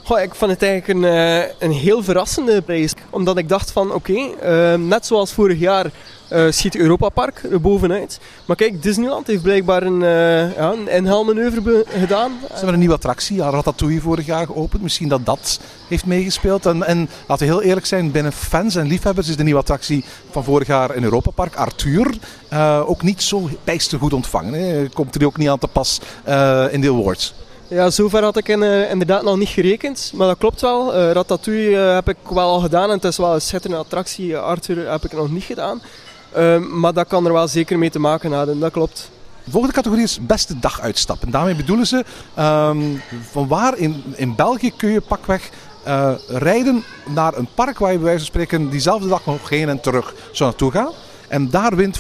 Goh, 0.06 0.22
ik 0.22 0.36
vond 0.36 0.52
het 0.52 0.64
eigenlijk 0.64 1.00
een, 1.00 1.06
eh, 1.06 1.52
een 1.60 1.72
heel 1.72 2.04
verrassende 2.04 2.62
prijs. 2.62 2.94
Omdat 3.10 3.38
ik 3.38 3.50
dacht 3.50 3.72
van, 3.72 3.94
oké, 3.94 4.14
eh, 4.14 4.74
net 4.74 5.06
zoals 5.06 5.34
vorig 5.34 5.60
jaar 5.60 5.92
eh, 6.28 6.46
schiet 6.50 6.76
Europa 6.76 7.10
Park 7.10 7.44
er 7.52 7.62
bovenuit. 7.62 8.20
Maar 8.46 8.56
kijk, 8.56 8.84
Disneyland 8.84 9.28
heeft 9.28 9.42
blijkbaar 9.42 9.84
een, 9.84 10.02
uh, 10.02 10.56
ja, 10.56 10.74
een 10.86 11.84
gedaan. 11.88 12.32
Ze 12.42 12.54
hebben 12.54 12.74
een 12.74 12.80
nieuwe 12.80 12.96
attractie, 12.96 13.36
ja, 13.36 13.50
Ratatouille 13.50 14.02
vorig 14.02 14.26
jaar 14.26 14.46
geopend. 14.46 14.82
Misschien 14.82 15.08
dat 15.08 15.26
dat 15.26 15.60
heeft 15.88 16.06
meegespeeld. 16.06 16.66
En, 16.66 16.84
en 16.84 17.10
laten 17.28 17.48
we 17.48 17.54
heel 17.54 17.64
eerlijk 17.64 17.86
zijn, 17.86 18.12
binnen 18.12 18.32
fans 18.32 18.76
en 18.76 18.88
liefhebbers 18.88 19.28
is 19.28 19.38
de 19.38 19.44
nieuwe 19.44 19.60
attractie 19.60 20.06
van 20.32 20.44
vorig 20.44 20.68
jaar 20.68 20.96
in 20.96 21.04
Europa 21.04 21.32
Park, 21.32 21.56
Arthur, 21.56 22.14
ook 22.86 23.02
niet 23.02 23.24
zo 23.24 23.50
bijster 23.64 24.00
goed 24.00 24.14
ontvangen. 24.14 24.54
Hè. 24.54 24.90
Komt 24.90 25.16
er 25.16 25.26
ook 25.26 25.38
niet 25.38 25.50
aan 25.50 25.60
te 25.60 25.68
pas 25.68 26.00
in 26.72 26.82
de 26.82 26.90
awards. 26.90 27.34
Ja, 27.68 27.90
zover 27.90 28.24
had 28.24 28.38
ik 28.38 28.48
in, 28.48 28.64
eh, 28.64 28.92
inderdaad 28.92 29.24
nog 29.24 29.38
niet 29.38 29.50
gerekend. 29.50 30.12
Maar 30.16 30.28
dat 30.28 30.38
klopt 30.38 30.62
wel. 30.62 30.94
Eh, 30.94 31.12
Ratatouille 31.12 31.78
eh, 31.78 31.94
heb 31.94 32.10
ik 32.10 32.18
wel 32.30 32.50
al 32.50 32.60
gedaan. 32.60 32.90
En 32.90 32.96
het 32.96 33.04
is 33.04 33.18
wel 33.18 33.34
een 33.34 33.42
schitterende 33.42 33.84
attractie. 33.84 34.38
Arthur 34.38 34.92
heb 34.92 35.04
ik 35.06 35.14
nog 35.14 35.32
niet 35.32 35.44
gedaan. 35.44 35.82
Eh, 36.32 36.58
maar 36.58 36.94
dat 36.94 37.08
kan 37.08 37.26
er 37.26 37.34
wel 37.34 37.48
zeker 37.48 37.78
mee 37.78 37.90
te 37.90 38.00
maken 38.00 38.32
hebben. 38.32 38.60
Dat 38.60 38.72
klopt. 38.72 39.10
De 39.44 39.52
volgende 39.52 39.76
categorie 39.76 40.04
is 40.04 40.20
beste 40.22 40.60
daguitstap. 40.60 41.22
En 41.22 41.32
daarmee 41.32 41.56
bedoelen 41.56 41.88
ze 41.88 42.04
ehm, 42.36 42.82
van 43.32 43.48
waar 43.48 43.78
in, 43.78 44.04
in 44.16 44.36
België 44.36 44.72
kun 44.78 44.90
je 44.90 45.02
pakweg 45.02 45.50
rijden 46.28 46.84
naar 47.06 47.38
een 47.38 47.48
park 47.54 47.80
waar 47.80 47.92
je 47.92 47.98
bij 47.98 48.06
wijze 48.06 48.26
van 48.26 48.34
spreken 48.34 48.70
diezelfde 48.70 49.08
dag 49.08 49.26
nog 49.26 49.50
heen 49.50 49.70
en 49.70 49.80
terug 49.80 50.14
zou 50.32 50.50
naartoe 50.50 50.72
gaan. 50.72 50.92
En 51.28 51.50
daar 51.50 51.76
wint 51.76 51.98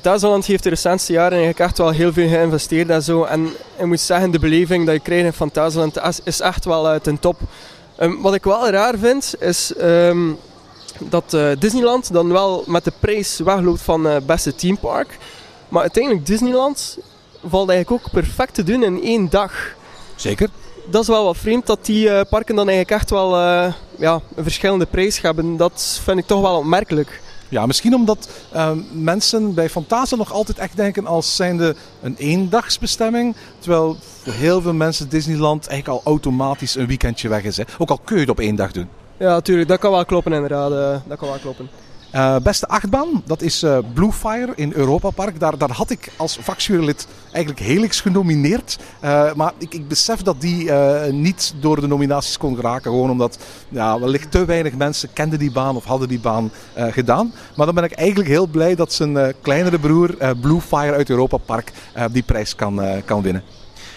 Fantasieland 0.00 0.46
heeft 0.46 0.62
de 0.62 0.68
recentste 0.68 1.12
jaren 1.12 1.30
eigenlijk 1.38 1.58
echt 1.58 1.78
wel 1.78 1.90
heel 1.90 2.12
veel 2.12 2.28
geïnvesteerd 2.28 2.88
en 2.90 3.02
zo. 3.02 3.24
En 3.24 3.46
ik 3.78 3.84
moet 3.86 4.00
zeggen, 4.00 4.30
de 4.30 4.38
beleving 4.38 4.86
dat 4.86 4.94
je 4.94 5.00
krijgt 5.00 5.24
in 5.24 5.32
Fantasieland 5.32 6.00
is- 6.24 6.40
echt 6.40 6.64
wel 6.64 6.88
eh, 6.90 7.00
ten 7.00 7.18
top. 7.18 7.40
Ehm, 7.96 8.20
wat 8.20 8.34
ik 8.34 8.44
wel 8.44 8.68
raar 8.70 8.98
vind, 8.98 9.34
is 9.40 9.74
ehm, 9.74 10.30
dat 10.98 11.34
eh, 11.34 11.46
Disneyland 11.58 12.12
dan 12.12 12.32
wel 12.32 12.64
met 12.66 12.84
de 12.84 12.92
prijs 12.98 13.38
wegloopt 13.38 13.80
van 13.82 14.08
eh, 14.08 14.16
beste 14.26 14.54
teampark. 14.54 15.18
Maar 15.68 15.82
uiteindelijk 15.82 16.26
Disneyland 16.26 16.98
valt 17.46 17.68
eigenlijk 17.68 18.04
ook 18.06 18.12
perfect 18.12 18.54
te 18.54 18.62
doen 18.62 18.82
in 18.82 19.02
één 19.02 19.30
dag. 19.30 19.52
Zeker. 20.16 20.48
Dat 20.90 21.02
is 21.02 21.08
wel 21.08 21.24
wat 21.24 21.36
vreemd 21.36 21.66
dat 21.66 21.78
die 21.86 22.24
parken 22.24 22.54
dan 22.56 22.68
eigenlijk 22.68 23.00
echt 23.00 23.10
wel 23.10 23.36
ja, 23.98 24.20
een 24.34 24.42
verschillende 24.42 24.86
prijs 24.86 25.20
hebben. 25.20 25.56
Dat 25.56 26.00
vind 26.04 26.18
ik 26.18 26.26
toch 26.26 26.40
wel 26.40 26.56
opmerkelijk. 26.56 27.20
Ja, 27.54 27.66
misschien 27.66 27.94
omdat 27.94 28.28
eh, 28.52 28.70
mensen 28.92 29.54
bij 29.54 29.70
Fantasia 29.70 30.16
nog 30.16 30.32
altijd 30.32 30.58
echt 30.58 30.76
denken 30.76 31.06
als 31.06 31.36
zijnde 31.36 31.74
een 32.02 32.14
eendagsbestemming. 32.18 33.34
Terwijl 33.58 33.96
voor 34.22 34.32
heel 34.32 34.60
veel 34.60 34.72
mensen 34.72 35.08
Disneyland 35.08 35.66
eigenlijk 35.66 36.00
al 36.00 36.12
automatisch 36.12 36.74
een 36.74 36.86
weekendje 36.86 37.28
weg 37.28 37.42
is. 37.42 37.56
Hè. 37.56 37.64
Ook 37.78 37.90
al 37.90 37.98
kun 38.04 38.14
je 38.14 38.20
het 38.20 38.30
op 38.30 38.40
één 38.40 38.54
dag 38.54 38.72
doen. 38.72 38.88
Ja, 39.16 39.28
natuurlijk. 39.28 39.68
Dat 39.68 39.78
kan 39.78 39.90
wel 39.90 40.04
kloppen 40.04 40.32
inderdaad. 40.32 40.72
eh, 40.72 41.00
dat 41.08 41.18
kan 41.18 41.28
wel 41.28 41.38
kloppen. 41.38 41.68
Eh, 42.14 42.36
beste 42.42 42.68
achtbaan, 42.68 43.22
dat 43.26 43.42
is 43.42 43.62
eh, 43.62 43.78
Blue 43.94 44.12
Fire 44.12 44.52
in 44.54 44.72
Europa 44.74 45.10
Park. 45.10 45.40
Daar, 45.40 45.58
daar 45.58 45.70
had 45.70 45.90
ik 45.90 46.12
als 46.16 46.38
vakjurylid 46.40 47.06
eigenlijk 47.32 47.66
Helix 47.66 48.00
genomineerd. 48.00 48.78
Eh, 49.00 49.32
maar 49.34 49.52
ik, 49.58 49.74
ik 49.74 49.88
besef 49.88 50.22
dat 50.22 50.40
die 50.40 50.72
niet 51.10 51.54
door 51.60 51.80
de 51.80 51.86
nominaties 51.86 52.38
kon 52.38 52.56
geraken. 52.56 52.90
Gewoon 52.90 53.10
omdat 53.10 53.38
ja, 53.68 54.00
wellicht 54.00 54.30
te 54.30 54.44
weinig 54.44 54.74
mensen 54.74 55.12
kenden 55.12 55.38
die 55.38 55.52
baan 55.52 55.76
of 55.76 55.84
hadden 55.84 56.08
die 56.08 56.20
baan 56.20 56.50
gedaan. 56.74 57.32
Maar 57.56 57.66
dan 57.66 57.74
ben 57.74 57.84
ik 57.84 57.92
eigenlijk 57.92 58.28
heel 58.28 58.46
blij 58.46 58.74
dat 58.74 58.92
zijn 58.92 59.34
kleinere 59.40 59.78
broer 59.78 60.36
Blue 60.40 60.60
Fire 60.60 60.92
uit 60.92 61.10
Europa 61.10 61.36
Park 61.36 61.72
die 62.12 62.22
prijs 62.22 62.54
kan, 62.54 62.80
kan 63.04 63.22
winnen. 63.22 63.42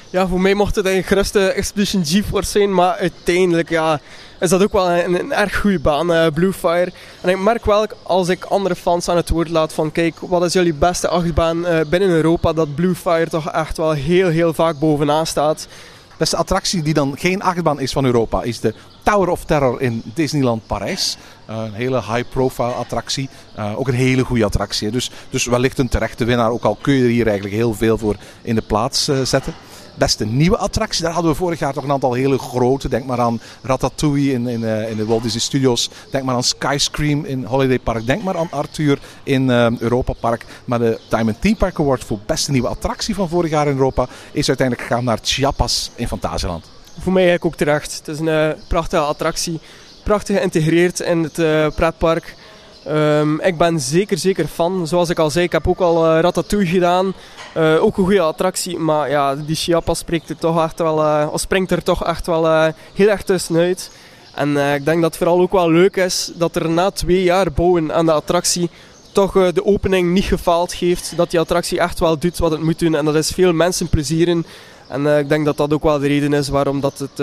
Ja, 0.10 0.28
voor 0.28 0.42
mij 0.42 0.54
mocht 0.54 0.76
het 0.76 0.86
eigenlijk 0.86 1.14
gerust 1.14 1.34
de 1.34 1.52
Expedition 1.52 2.06
GeForce 2.06 2.52
zijn, 2.52 2.74
maar 2.74 2.96
uiteindelijk 2.96 3.70
ja, 3.70 4.00
is 4.40 4.50
dat 4.50 4.64
ook 4.64 4.72
wel 4.72 4.92
een, 4.92 5.20
een 5.20 5.34
erg 5.34 5.60
goede 5.60 5.80
baan, 5.80 6.12
uh, 6.12 6.28
Bluefire. 6.34 6.92
En 7.22 7.30
ik 7.30 7.40
merk 7.40 7.66
wel 7.66 7.88
als 8.04 8.30
ik 8.30 8.44
andere 8.44 8.76
fans 8.76 9.10
aan 9.10 9.16
het 9.16 9.30
woord 9.30 9.50
laat 9.50 9.74
van 9.74 9.92
kijk, 9.92 10.16
wat 10.20 10.44
is 10.44 10.54
jullie 10.54 10.74
beste 10.74 11.08
achtbaan 11.08 11.66
uh, 11.66 11.80
binnen 11.90 12.10
Europa, 12.10 12.54
dat 12.54 12.76
Bluefire 12.76 13.28
toch 13.30 13.52
echt 13.52 13.78
wel 13.78 13.92
heel 13.92 14.28
heel 14.28 14.54
vaak 14.54 14.80
bovenaan 14.80 15.28
staat. 15.28 15.68
Beste 16.18 16.38
attractie 16.38 16.82
die 16.82 16.94
dan 16.94 17.16
geen 17.18 17.42
achtbaan 17.42 17.80
is 17.80 17.92
van 17.92 18.06
Europa 18.06 18.44
is 18.44 18.60
de 18.60 18.74
Tower 19.04 19.30
of 19.30 19.46
Terror 19.46 19.82
in 19.82 20.02
Disneyland 20.14 20.68
Parijs. 20.68 21.18
Uh, 21.50 21.58
een 21.58 21.74
hele 21.74 22.02
high-profile 22.02 22.72
attractie. 22.72 23.30
Ook 23.76 23.88
een 23.88 23.94
hele 23.94 24.24
goede 24.24 24.46
attractie. 24.46 24.92
Dus, 24.92 25.12
dus 25.30 25.46
wellicht 25.46 25.80
een 25.80 25.90
terechte 25.90 26.26
winnaar. 26.26 26.50
Ook 26.50 26.64
al 26.64 26.78
kun 26.82 26.94
je 26.94 27.04
er 27.04 27.10
hier 27.10 27.28
eigenlijk 27.28 27.56
heel 27.56 27.74
veel 27.74 27.98
voor 27.98 28.16
in 28.42 28.56
de 28.56 28.62
plaats 28.62 29.10
zetten 29.24 29.54
beste 29.98 30.26
nieuwe 30.26 30.58
attractie. 30.58 31.04
Daar 31.04 31.14
hadden 31.14 31.32
we 31.32 31.38
vorig 31.38 31.60
jaar 31.60 31.74
toch 31.74 31.84
een 31.84 31.92
aantal 31.92 32.14
hele 32.14 32.38
grote. 32.38 32.90
Denk 32.90 33.06
maar 33.06 33.20
aan 33.20 33.40
Ratatouille 33.62 34.32
in, 34.32 34.48
in, 34.48 34.62
uh, 34.62 34.90
in 34.90 34.98
de 34.98 35.06
Walt 35.06 35.24
Disney 35.24 35.42
Studios. 35.42 35.90
Denk 36.12 36.24
maar 36.24 36.36
aan 36.36 36.44
Skyscream 36.44 37.26
in 37.26 37.44
Holiday 37.44 37.80
Park. 37.80 38.06
Denk 38.06 38.24
maar 38.24 38.38
aan 38.38 38.52
Arthur 38.52 39.00
in 39.24 39.50
uh, 39.50 39.80
Europa 39.80 40.14
Park. 40.14 40.46
Maar 40.66 40.80
de 40.80 41.00
Diamond 41.10 41.42
Theme 41.42 41.56
Park 41.56 41.80
Award 41.80 42.04
voor 42.04 42.20
beste 42.26 42.52
nieuwe 42.52 42.68
attractie 42.68 43.16
van 43.16 43.30
vorig 43.30 43.52
jaar 43.52 43.68
in 43.68 43.76
Europa 43.76 44.08
is 44.32 44.48
uiteindelijk 44.48 44.88
gegaan 44.88 45.04
naar 45.04 45.20
Chiapas 45.22 45.92
in 45.96 46.08
Fantasieland. 46.08 46.70
Voor 47.00 47.14
mij 47.14 47.28
eigenlijk 47.28 47.46
ook 47.46 47.60
terecht. 47.60 47.98
Het 47.98 48.08
is 48.08 48.20
een 48.20 48.28
uh, 48.28 48.50
prachtige 48.68 49.02
attractie. 49.02 49.60
Prachtig 50.04 50.38
geïntegreerd 50.38 51.00
in 51.00 51.24
het 51.24 51.76
pretpark. 51.76 52.36
Um, 52.90 53.42
ik 53.42 53.58
ben 53.58 53.80
zeker, 53.80 54.18
zeker 54.18 54.48
fan. 54.48 54.88
Zoals 54.88 55.10
ik 55.10 55.20
al 55.20 55.30
zei, 55.30 55.46
ik 55.46 55.52
heb 55.52 55.68
ook 55.68 55.80
al 55.80 56.06
uh, 56.06 56.22
Ratatouille 56.22 56.70
gedaan. 56.70 57.14
Uh, 57.58 57.84
ook 57.84 57.98
een 57.98 58.04
goede 58.04 58.22
attractie, 58.22 58.78
maar 58.78 59.10
ja, 59.10 59.36
die 59.36 59.56
Chiapas 59.56 60.00
spreekt 60.00 60.30
er 60.30 60.38
toch 60.38 60.64
echt 60.64 60.80
wel, 60.80 61.00
uh, 61.00 61.28
springt 61.34 61.72
er 61.72 61.84
toch 61.84 62.06
echt 62.06 62.26
wel 62.26 62.72
heel 62.94 63.08
erg 63.08 63.24
tussenuit. 63.24 63.92
En 64.36 64.58
ik 64.58 64.86
denk 64.86 65.02
dat 65.02 65.10
het 65.10 65.18
vooral 65.18 65.40
ook 65.40 65.52
wel 65.52 65.72
leuk 65.72 65.96
is 65.96 66.32
dat 66.36 66.56
er 66.56 66.70
na 66.70 66.92
twee 66.92 67.24
jaar 67.24 67.52
bouwen 67.52 67.94
aan 67.94 68.06
de 68.06 68.12
attractie 68.12 68.70
toch 69.12 69.52
de 69.52 69.66
opening 69.66 70.12
niet 70.12 70.24
gefaald 70.24 70.74
heeft. 70.74 71.14
Dat 71.16 71.32
die 71.32 71.40
attractie 71.40 71.80
echt 71.80 72.00
wel 72.00 72.18
doet 72.18 72.38
wat 72.38 72.52
het 72.52 72.62
moet 72.62 72.80
doen. 72.80 72.96
En 72.96 73.06
dat 73.06 73.16
is 73.16 73.32
veel 73.32 73.54
mensen 73.54 73.88
plezieren. 73.88 74.46
En 74.88 75.06
ik 75.06 75.30
denk 75.30 75.46
dat 75.46 75.58
dat 75.58 75.74
ook 75.74 75.84
wel 75.84 76.00
de 76.00 76.08
reden 76.08 76.34
is 76.34 76.50
waarom 76.50 76.80
dat 76.80 76.98
het, 76.98 77.18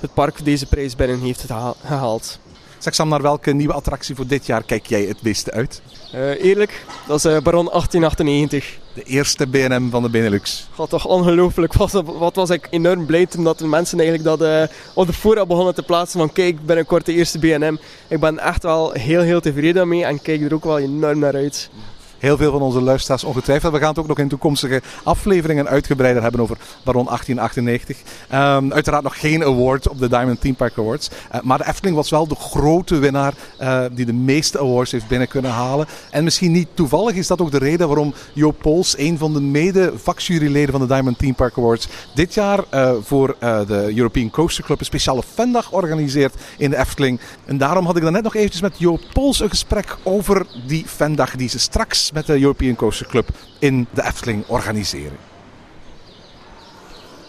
het 0.00 0.14
park 0.14 0.44
deze 0.44 0.66
prijs 0.66 0.96
binnen 0.96 1.20
heeft 1.20 1.44
gehaald. 1.84 2.38
Zeg 2.84 2.94
Sam, 2.94 3.08
naar 3.08 3.22
welke 3.22 3.52
nieuwe 3.52 3.72
attractie 3.72 4.14
voor 4.14 4.26
dit 4.26 4.46
jaar 4.46 4.62
kijk 4.62 4.86
jij 4.86 5.02
het 5.02 5.20
beste 5.20 5.50
uit? 5.50 5.82
Uh, 6.14 6.44
eerlijk, 6.44 6.84
dat 7.06 7.16
is 7.16 7.24
uh, 7.24 7.40
Baron 7.42 7.64
1898. 7.64 8.78
De 8.94 9.02
eerste 9.02 9.46
BNM 9.46 9.90
van 9.90 10.02
de 10.02 10.08
Benelux. 10.08 10.68
God, 10.74 10.90
toch 10.90 11.06
ongelooflijk. 11.06 11.72
Wat, 11.72 12.02
wat, 12.04 12.34
was 12.34 12.50
ik 12.50 12.66
enorm 12.70 13.06
blij 13.06 13.26
toen 13.26 13.44
dat 13.44 13.58
de 13.58 13.66
mensen 13.66 14.00
eigenlijk 14.00 14.28
dat 14.28 14.48
uh, 14.48 14.76
op 14.94 15.06
de 15.06 15.12
voorraad 15.12 15.48
begonnen 15.48 15.74
te 15.74 15.82
plaatsen 15.82 16.18
van 16.18 16.32
kijk, 16.32 16.66
binnenkort 16.66 17.06
de 17.06 17.12
eerste 17.12 17.38
BNM. 17.38 17.78
Ik 18.08 18.20
ben 18.20 18.38
echt 18.38 18.62
wel 18.62 18.92
heel, 18.92 19.20
heel 19.20 19.40
tevreden 19.40 19.88
mee 19.88 20.04
en 20.04 20.22
kijk 20.22 20.42
er 20.42 20.54
ook 20.54 20.64
wel 20.64 20.78
enorm 20.78 21.18
naar 21.18 21.34
uit 21.34 21.70
heel 22.18 22.36
veel 22.36 22.50
van 22.50 22.62
onze 22.62 22.80
luisteraars 22.80 23.24
ongetwijfeld. 23.24 23.72
We 23.72 23.78
gaan 23.78 23.88
het 23.88 23.98
ook 23.98 24.06
nog 24.06 24.18
in 24.18 24.28
toekomstige 24.28 24.82
afleveringen 25.02 25.68
uitgebreider 25.68 26.22
hebben 26.22 26.40
over 26.40 26.56
Baron 26.84 27.04
1898. 27.04 27.98
Um, 28.32 28.72
uiteraard 28.72 29.02
nog 29.02 29.20
geen 29.20 29.44
award 29.44 29.88
op 29.88 29.98
de 29.98 30.08
Diamond 30.08 30.40
Theme 30.40 30.54
Park 30.54 30.78
Awards. 30.78 31.10
Uh, 31.34 31.40
maar 31.40 31.58
de 31.58 31.66
Efteling 31.66 31.96
was 31.96 32.10
wel 32.10 32.26
de 32.26 32.34
grote 32.34 32.98
winnaar 32.98 33.34
uh, 33.60 33.84
die 33.92 34.06
de 34.06 34.12
meeste 34.12 34.58
awards 34.58 34.92
heeft 34.92 35.08
binnen 35.08 35.28
kunnen 35.28 35.50
halen. 35.50 35.86
En 36.10 36.24
misschien 36.24 36.52
niet 36.52 36.68
toevallig 36.74 37.14
is 37.14 37.26
dat 37.26 37.40
ook 37.40 37.50
de 37.50 37.58
reden 37.58 37.86
waarom 37.86 38.14
Joop 38.32 38.58
Pols, 38.58 38.98
een 38.98 39.18
van 39.18 39.32
de 39.32 39.40
mede-vakjuryleden 39.40 40.70
van 40.70 40.80
de 40.80 40.86
Diamond 40.86 41.18
Theme 41.18 41.34
Park 41.34 41.58
Awards, 41.58 41.88
dit 42.14 42.34
jaar 42.34 42.64
uh, 42.74 42.92
voor 43.02 43.36
de 43.40 43.92
European 43.96 44.30
Coaster 44.30 44.64
Club 44.64 44.78
een 44.78 44.84
speciale 44.84 45.22
fandag 45.34 45.72
organiseert 45.72 46.34
in 46.58 46.70
de 46.70 46.76
Efteling. 46.76 47.20
En 47.44 47.58
daarom 47.58 47.86
had 47.86 47.96
ik 47.96 48.02
dan 48.02 48.12
net 48.12 48.22
nog 48.22 48.34
eventjes 48.34 48.60
met 48.60 48.78
Joop 48.78 49.00
Pols 49.12 49.40
een 49.40 49.48
gesprek 49.48 49.96
over 50.02 50.46
die 50.66 50.84
fandag 50.86 51.36
die 51.36 51.48
ze 51.48 51.58
straks 51.58 52.03
met 52.12 52.26
de 52.26 52.40
European 52.40 52.74
Coaster 52.74 53.06
Club 53.06 53.28
in 53.58 53.86
de 53.90 54.04
Efteling 54.04 54.44
organiseren. 54.46 55.18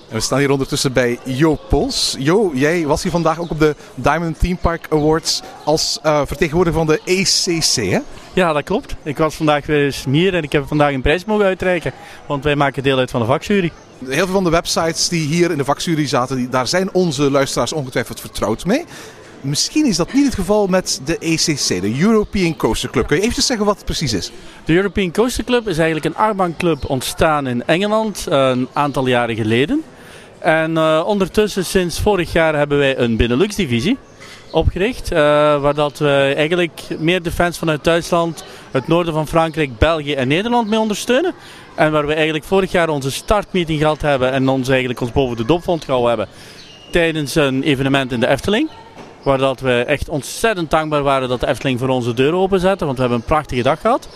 En 0.09 0.15
we 0.15 0.19
staan 0.19 0.39
hier 0.39 0.51
ondertussen 0.51 0.93
bij 0.93 1.19
Jo 1.23 1.57
Pols. 1.69 2.15
Jo, 2.19 2.51
jij 2.53 2.85
was 2.85 3.03
hier 3.03 3.11
vandaag 3.11 3.39
ook 3.39 3.49
op 3.49 3.59
de 3.59 3.75
Diamond 3.95 4.39
Theme 4.39 4.55
Park 4.55 4.88
Awards 4.89 5.41
als 5.63 5.99
uh, 6.05 6.21
vertegenwoordiger 6.25 6.85
van 6.85 6.88
de 6.88 7.01
ECC, 7.05 7.91
hè? 7.91 7.99
Ja, 8.33 8.53
dat 8.53 8.63
klopt. 8.63 8.95
Ik 9.03 9.17
was 9.17 9.35
vandaag 9.35 9.65
weer 9.65 9.85
eens 9.85 10.05
hier 10.09 10.33
en 10.33 10.43
ik 10.43 10.51
heb 10.51 10.67
vandaag 10.67 10.93
een 10.93 11.01
prijs 11.01 11.25
mogen 11.25 11.45
uitreiken. 11.45 11.91
Want 12.27 12.43
wij 12.43 12.55
maken 12.55 12.83
deel 12.83 12.97
uit 12.97 13.11
van 13.11 13.19
de 13.19 13.27
vakjury. 13.27 13.71
Heel 14.05 14.25
veel 14.25 14.33
van 14.33 14.43
de 14.43 14.49
websites 14.49 15.09
die 15.09 15.27
hier 15.27 15.51
in 15.51 15.57
de 15.57 15.65
vakjury 15.65 16.07
zaten, 16.07 16.35
die, 16.35 16.49
daar 16.49 16.67
zijn 16.67 16.93
onze 16.93 17.31
luisteraars 17.31 17.73
ongetwijfeld 17.73 18.19
vertrouwd 18.19 18.65
mee. 18.65 18.85
Misschien 19.45 19.86
is 19.86 19.97
dat 19.97 20.13
niet 20.13 20.25
het 20.25 20.36
geval 20.36 20.67
met 20.67 21.01
de 21.05 21.17
ECC, 21.17 21.81
de 21.81 21.99
European 21.99 22.55
Coaster 22.55 22.89
Club. 22.89 23.08
Kun 23.08 23.17
je 23.17 23.23
even 23.23 23.43
zeggen 23.43 23.65
wat 23.65 23.75
het 23.75 23.86
precies 23.86 24.13
is? 24.13 24.31
De 24.65 24.73
European 24.73 25.12
Coaster 25.12 25.43
Club 25.43 25.67
is 25.67 25.77
eigenlijk 25.77 26.05
een 26.05 26.15
achtbaanclub 26.15 26.89
ontstaan 26.89 27.47
in 27.47 27.65
Engeland 27.65 28.25
een 28.29 28.67
aantal 28.73 29.08
jaren 29.08 29.36
geleden. 29.36 29.84
En 30.39 30.71
uh, 30.71 31.03
ondertussen, 31.05 31.65
sinds 31.65 31.99
vorig 31.99 32.31
jaar, 32.31 32.55
hebben 32.55 32.77
wij 32.77 32.97
een 32.97 33.17
Benelux-divisie 33.17 33.97
opgericht. 34.51 35.12
Uh, 35.12 35.17
waar 35.62 35.73
dat 35.73 35.97
we 35.97 36.34
eigenlijk 36.36 36.81
meer 36.99 37.23
de 37.23 37.31
fans 37.31 37.58
vanuit 37.58 37.84
Duitsland, 37.84 38.43
het 38.71 38.88
noorden 38.88 39.13
van 39.13 39.27
Frankrijk, 39.27 39.77
België 39.77 40.13
en 40.13 40.27
Nederland 40.27 40.69
mee 40.69 40.79
ondersteunen. 40.79 41.34
En 41.75 41.91
waar 41.91 42.08
we 42.08 42.13
eigenlijk 42.13 42.45
vorig 42.45 42.71
jaar 42.71 42.89
onze 42.89 43.12
startmeeting 43.12 43.79
gehad 43.79 44.01
hebben 44.01 44.31
en 44.31 44.49
ons 44.49 44.69
eigenlijk 44.69 45.01
ons 45.01 45.12
boven 45.12 45.38
de 45.38 45.45
dopvond 45.45 45.84
gehouden 45.84 46.10
hebben 46.10 46.36
tijdens 46.91 47.36
een 47.36 47.63
evenement 47.63 48.12
in 48.12 48.19
de 48.19 48.27
Efteling. 48.27 48.69
Waar 49.25 49.38
dat 49.38 49.59
we 49.59 49.83
echt 49.88 50.09
ontzettend 50.09 50.71
dankbaar 50.71 51.03
waren 51.03 51.29
dat 51.29 51.39
de 51.39 51.47
Efteling 51.47 51.79
voor 51.79 51.89
onze 51.89 52.13
deuren 52.13 52.39
openzette. 52.39 52.85
Want 52.85 52.95
we 52.95 53.01
hebben 53.01 53.19
een 53.19 53.27
prachtige 53.27 53.63
dag 53.63 53.81
gehad. 53.81 54.09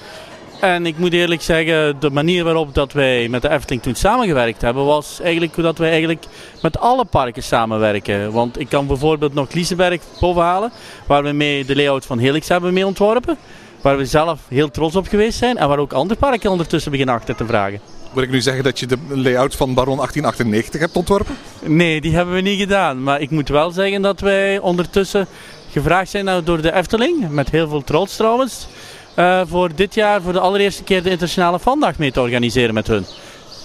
En 0.61 0.85
ik 0.85 0.97
moet 0.97 1.13
eerlijk 1.13 1.41
zeggen, 1.41 1.99
de 1.99 2.09
manier 2.09 2.43
waarop 2.43 2.73
dat 2.73 2.93
wij 2.93 3.27
met 3.29 3.41
de 3.41 3.49
Efteling 3.49 3.81
toen 3.81 3.95
samengewerkt 3.95 4.61
hebben, 4.61 4.85
was 4.85 5.19
eigenlijk 5.21 5.55
dat 5.55 5.77
wij 5.77 5.89
eigenlijk 5.89 6.25
met 6.61 6.79
alle 6.79 7.05
parken 7.05 7.43
samenwerken. 7.43 8.31
Want 8.31 8.59
ik 8.59 8.69
kan 8.69 8.87
bijvoorbeeld 8.87 9.33
nog 9.33 9.53
Liseberg 9.53 10.01
bovenhalen, 10.19 10.71
waar 11.05 11.23
we 11.23 11.31
mee 11.31 11.65
de 11.65 11.75
layout 11.75 12.05
van 12.05 12.17
Helix 12.17 12.47
hebben 12.47 12.73
mee 12.73 12.85
ontworpen. 12.85 13.37
Waar 13.81 13.97
we 13.97 14.05
zelf 14.05 14.39
heel 14.47 14.71
trots 14.71 14.95
op 14.95 15.07
geweest 15.07 15.37
zijn 15.37 15.57
en 15.57 15.67
waar 15.67 15.79
ook 15.79 15.93
andere 15.93 16.19
parken 16.19 16.51
ondertussen 16.51 16.91
beginnen 16.91 17.15
achter 17.15 17.35
te 17.35 17.45
vragen. 17.45 17.98
Moet 18.13 18.23
ik 18.23 18.29
nu 18.29 18.41
zeggen 18.41 18.63
dat 18.63 18.79
je 18.79 18.85
de 18.85 18.97
layout 19.07 19.55
van 19.55 19.73
Baron 19.73 19.95
1898 19.95 20.79
hebt 20.79 20.95
ontworpen? 20.95 21.35
Nee, 21.63 22.01
die 22.01 22.15
hebben 22.15 22.35
we 22.35 22.41
niet 22.41 22.59
gedaan. 22.59 23.03
Maar 23.03 23.21
ik 23.21 23.29
moet 23.29 23.49
wel 23.49 23.71
zeggen 23.71 24.01
dat 24.01 24.19
wij 24.19 24.59
ondertussen 24.59 25.27
gevraagd 25.71 26.09
zijn 26.09 26.43
door 26.43 26.61
de 26.61 26.73
Efteling, 26.73 27.29
met 27.29 27.49
heel 27.49 27.67
veel 27.67 27.83
trots 27.83 28.15
trouwens, 28.15 28.67
uh, 29.15 29.41
voor 29.47 29.75
dit 29.75 29.93
jaar 29.93 30.21
voor 30.21 30.33
de 30.33 30.39
allereerste 30.39 30.83
keer 30.83 31.03
de 31.03 31.09
internationale 31.09 31.59
vandag 31.59 31.97
mee 31.97 32.11
te 32.11 32.21
organiseren 32.21 32.73
met 32.73 32.87
hun. 32.87 33.05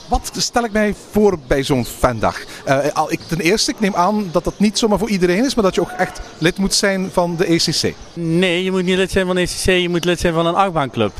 Wat 0.08 0.30
stel 0.36 0.64
ik 0.64 0.72
mij 0.72 0.94
voor 1.10 1.38
bij 1.46 1.62
zo'n 1.62 1.84
fandag? 1.84 2.44
Uh, 2.68 2.86
ik, 3.08 3.20
ten 3.20 3.40
eerste, 3.40 3.70
ik 3.70 3.80
neem 3.80 3.94
aan 3.94 4.28
dat 4.32 4.44
dat 4.44 4.58
niet 4.58 4.78
zomaar 4.78 4.98
voor 4.98 5.08
iedereen 5.08 5.44
is, 5.44 5.54
maar 5.54 5.64
dat 5.64 5.74
je 5.74 5.80
ook 5.80 5.90
echt 5.90 6.20
lid 6.38 6.58
moet 6.58 6.74
zijn 6.74 7.10
van 7.12 7.36
de 7.36 7.44
ECC. 7.44 7.94
Nee, 8.12 8.64
je 8.64 8.70
moet 8.70 8.84
niet 8.84 8.96
lid 8.96 9.10
zijn 9.10 9.26
van 9.26 9.34
de 9.34 9.40
ECC, 9.40 9.64
je 9.64 9.88
moet 9.88 10.04
lid 10.04 10.20
zijn 10.20 10.34
van 10.34 10.46
een 10.46 10.54
achtbaanclub. 10.54 11.12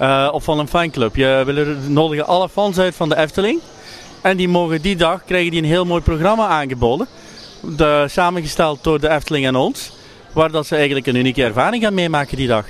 Uh, 0.00 0.28
of 0.32 0.44
van 0.44 0.58
een 0.58 0.68
fanclub. 0.68 1.16
Je 1.16 1.42
willen 1.46 1.92
nodigen 1.92 2.26
alle 2.26 2.48
fans 2.48 2.78
uit 2.78 2.94
van 2.94 3.08
de 3.08 3.16
Efteling. 3.16 3.60
En 4.22 4.36
die 4.36 4.48
mogen 4.48 4.82
die 4.82 4.96
dag 4.96 5.24
krijgen 5.24 5.50
die 5.50 5.60
een 5.60 5.68
heel 5.68 5.84
mooi 5.84 6.02
programma 6.02 6.46
aangeboden. 6.46 7.06
De, 7.76 8.04
samengesteld 8.08 8.84
door 8.84 9.00
de 9.00 9.08
Efteling 9.08 9.46
en 9.46 9.56
ons. 9.56 9.92
Waar 10.32 10.50
dat 10.50 10.66
ze 10.66 10.76
eigenlijk 10.76 11.06
een 11.06 11.16
unieke 11.16 11.44
ervaring 11.44 11.82
gaan 11.82 11.94
meemaken 11.94 12.36
die 12.36 12.46
dag. 12.46 12.66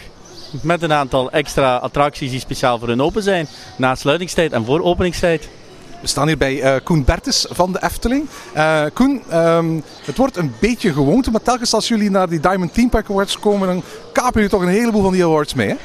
Met 0.62 0.82
een 0.82 0.92
aantal 0.92 1.30
extra 1.30 1.76
attracties 1.76 2.30
die 2.30 2.40
speciaal 2.40 2.78
voor 2.78 2.88
hun 2.88 3.02
open 3.02 3.22
zijn. 3.22 3.46
Na 3.76 3.94
sluitingstijd 3.94 4.52
en 4.52 4.64
voor 4.64 4.82
openingstijd. 4.82 5.48
We 6.00 6.06
staan 6.06 6.26
hier 6.26 6.38
bij 6.38 6.54
uh, 6.54 6.74
Koen 6.84 7.04
Bertes 7.04 7.46
van 7.50 7.72
de 7.72 7.82
Efteling. 7.82 8.28
Uh, 8.56 8.82
Koen, 8.94 9.22
um, 9.38 9.82
het 10.04 10.16
wordt 10.16 10.36
een 10.36 10.54
beetje 10.60 10.92
gewoonte, 10.92 11.30
maar 11.30 11.42
telkens 11.42 11.74
als 11.74 11.88
jullie 11.88 12.10
naar 12.10 12.28
die 12.28 12.40
Diamond 12.40 12.74
Team 12.74 12.88
Pack 12.88 13.10
Awards 13.10 13.38
komen, 13.38 13.68
dan 13.68 13.82
kapen 14.12 14.32
jullie 14.34 14.48
toch 14.48 14.62
een 14.62 14.68
heleboel 14.68 15.02
van 15.02 15.12
die 15.12 15.24
awards 15.24 15.54
mee, 15.54 15.68
hè? 15.68 15.76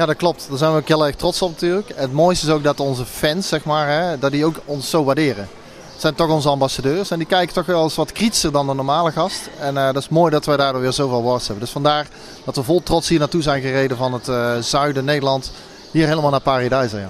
Ja, 0.00 0.06
dat 0.06 0.16
klopt. 0.16 0.46
Daar 0.48 0.58
zijn 0.58 0.72
we 0.72 0.78
ook 0.78 0.88
heel 0.88 1.06
erg 1.06 1.16
trots 1.16 1.42
op 1.42 1.50
natuurlijk. 1.50 1.92
Het 1.94 2.12
mooiste 2.12 2.46
is 2.46 2.52
ook 2.52 2.62
dat 2.62 2.80
onze 2.80 3.04
fans, 3.04 3.48
zeg 3.48 3.64
maar, 3.64 3.88
hè, 3.88 4.18
dat 4.18 4.30
die 4.30 4.44
ook 4.44 4.56
ons 4.64 4.90
zo 4.90 5.04
waarderen. 5.04 5.48
Het 5.92 6.00
zijn 6.00 6.14
toch 6.14 6.28
onze 6.30 6.48
ambassadeurs 6.48 7.10
en 7.10 7.18
die 7.18 7.26
kijken 7.26 7.54
toch 7.54 7.66
wel 7.66 7.82
eens 7.82 7.94
wat 7.94 8.12
kritischer 8.12 8.52
dan 8.52 8.66
de 8.66 8.74
normale 8.74 9.12
gast. 9.12 9.48
En 9.58 9.74
uh, 9.74 9.84
dat 9.84 9.96
is 9.96 10.08
mooi 10.08 10.30
dat 10.30 10.46
wij 10.46 10.56
daardoor 10.56 10.80
weer 10.80 10.92
zoveel 10.92 11.18
awards 11.18 11.46
hebben. 11.46 11.64
Dus 11.64 11.72
vandaar 11.72 12.06
dat 12.44 12.56
we 12.56 12.62
vol 12.62 12.82
trots 12.82 13.08
hier 13.08 13.18
naartoe 13.18 13.42
zijn 13.42 13.62
gereden 13.62 13.96
van 13.96 14.12
het 14.12 14.28
uh, 14.28 14.56
zuiden 14.60 15.04
Nederland. 15.04 15.52
Hier 15.90 16.06
helemaal 16.06 16.30
naar 16.30 16.40
Paradise. 16.40 16.96
Ja. 16.96 17.08